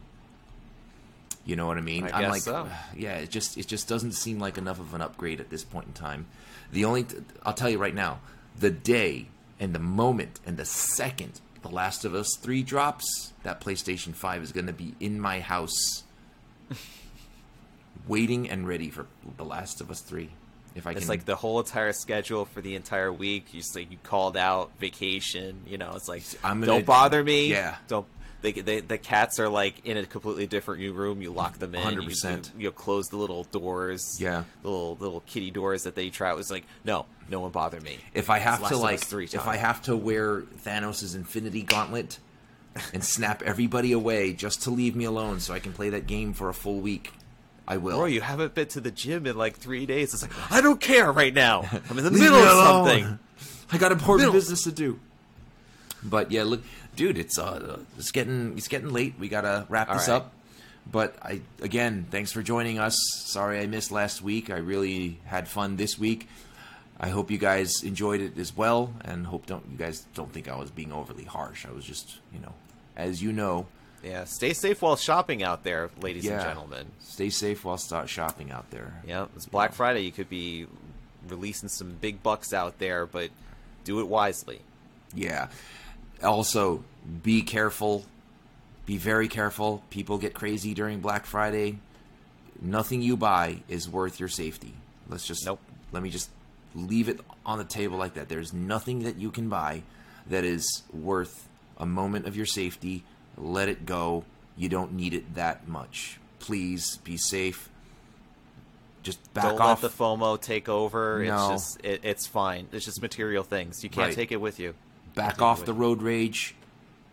[1.45, 2.03] You know what I mean?
[2.03, 2.67] I I'm guess like, so.
[2.95, 5.87] yeah, it just it just doesn't seem like enough of an upgrade at this point
[5.87, 6.27] in time.
[6.71, 7.07] The only
[7.43, 8.19] I'll tell you right now,
[8.59, 9.25] the day
[9.61, 14.41] and the moment and the second The Last of Us 3 drops, that PlayStation 5
[14.43, 16.03] is going to be in my house
[18.07, 19.05] waiting and ready for
[19.37, 20.29] The Last of Us 3.
[20.73, 23.53] If I It's can like the whole entire schedule for the entire week.
[23.53, 25.63] You just like you called out vacation.
[25.67, 27.47] You know, it's like I'm gonna- don't bother me.
[27.51, 27.75] Yeah.
[27.87, 28.07] Don't.
[28.41, 31.21] They, they, the cats are like in a completely different new room.
[31.21, 31.81] You lock them in.
[31.81, 32.51] 100%.
[32.55, 34.17] You, you close the little doors.
[34.19, 34.43] Yeah.
[34.63, 36.31] Little little kitty doors that they try.
[36.31, 37.99] It was like no, no one bother me.
[38.13, 39.47] if I have to like 3 if.
[39.47, 42.19] I have to wear Thanos' Infinity Gauntlet
[42.93, 46.33] and snap everybody away just to leave me alone so I can play that game
[46.33, 47.11] for a full week,
[47.67, 47.97] I will.
[47.97, 50.13] Bro, you haven't been to the gym in like three days.
[50.13, 51.63] It's like I don't care right now.
[51.89, 53.19] I'm in the middle of something.
[53.71, 54.33] I got important Middle.
[54.33, 54.99] business to do.
[56.03, 56.61] But yeah, look,
[56.95, 59.15] dude, it's uh, it's getting it's getting late.
[59.19, 60.15] We gotta wrap All this right.
[60.15, 60.33] up.
[60.91, 62.95] But I again, thanks for joining us.
[63.27, 64.49] Sorry I missed last week.
[64.49, 66.27] I really had fun this week.
[66.99, 70.47] I hope you guys enjoyed it as well, and hope don't you guys don't think
[70.49, 71.65] I was being overly harsh.
[71.65, 72.53] I was just, you know,
[72.95, 73.65] as you know,
[74.03, 76.43] Yeah, stay safe while shopping out there, ladies and Yeah.
[76.43, 76.87] gentlemen.
[76.99, 79.01] stay safe while start shopping out there.
[79.05, 80.01] Yeah, it's Black Friday.
[80.01, 80.65] You could be
[81.27, 83.29] releasing some big bucks out there, but
[83.83, 84.61] do it wisely.
[85.13, 85.47] Yeah.
[86.23, 86.83] Also,
[87.23, 88.05] be careful.
[88.85, 89.83] Be very careful.
[89.89, 91.79] People get crazy during Black Friday.
[92.61, 94.73] Nothing you buy is worth your safety.
[95.07, 95.59] Let's just Nope.
[95.91, 96.29] let me just
[96.75, 98.29] leave it on the table like that.
[98.29, 99.83] There's nothing that you can buy
[100.27, 103.03] that is worth a moment of your safety.
[103.37, 104.23] Let it go.
[104.57, 106.19] You don't need it that much.
[106.39, 107.69] Please be safe.
[109.03, 109.81] Just back Don't off.
[109.81, 111.23] let the FOMO take over.
[111.25, 111.53] No.
[111.53, 112.67] It's just it, it's fine.
[112.71, 113.83] It's just material things.
[113.83, 114.15] You can't Right.
[114.15, 114.75] take it with you.
[115.15, 116.55] Back off the road rage.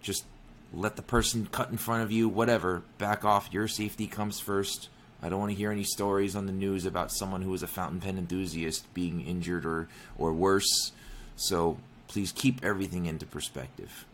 [0.02, 0.24] Just
[0.72, 2.82] let the person cut in front of you, whatever.
[2.98, 3.48] Back off.
[3.52, 4.88] Your safety comes first.
[5.22, 7.66] I don't want to hear any stories on the news about someone who is a
[7.66, 10.92] fountain pen enthusiast being injured or, or worse.
[11.36, 14.04] So please keep everything into perspective.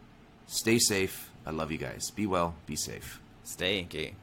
[0.46, 1.30] Stay safe.
[1.46, 2.10] I love you guys.
[2.10, 2.54] Be well.
[2.66, 3.20] Be safe.
[3.44, 4.14] Stay inky.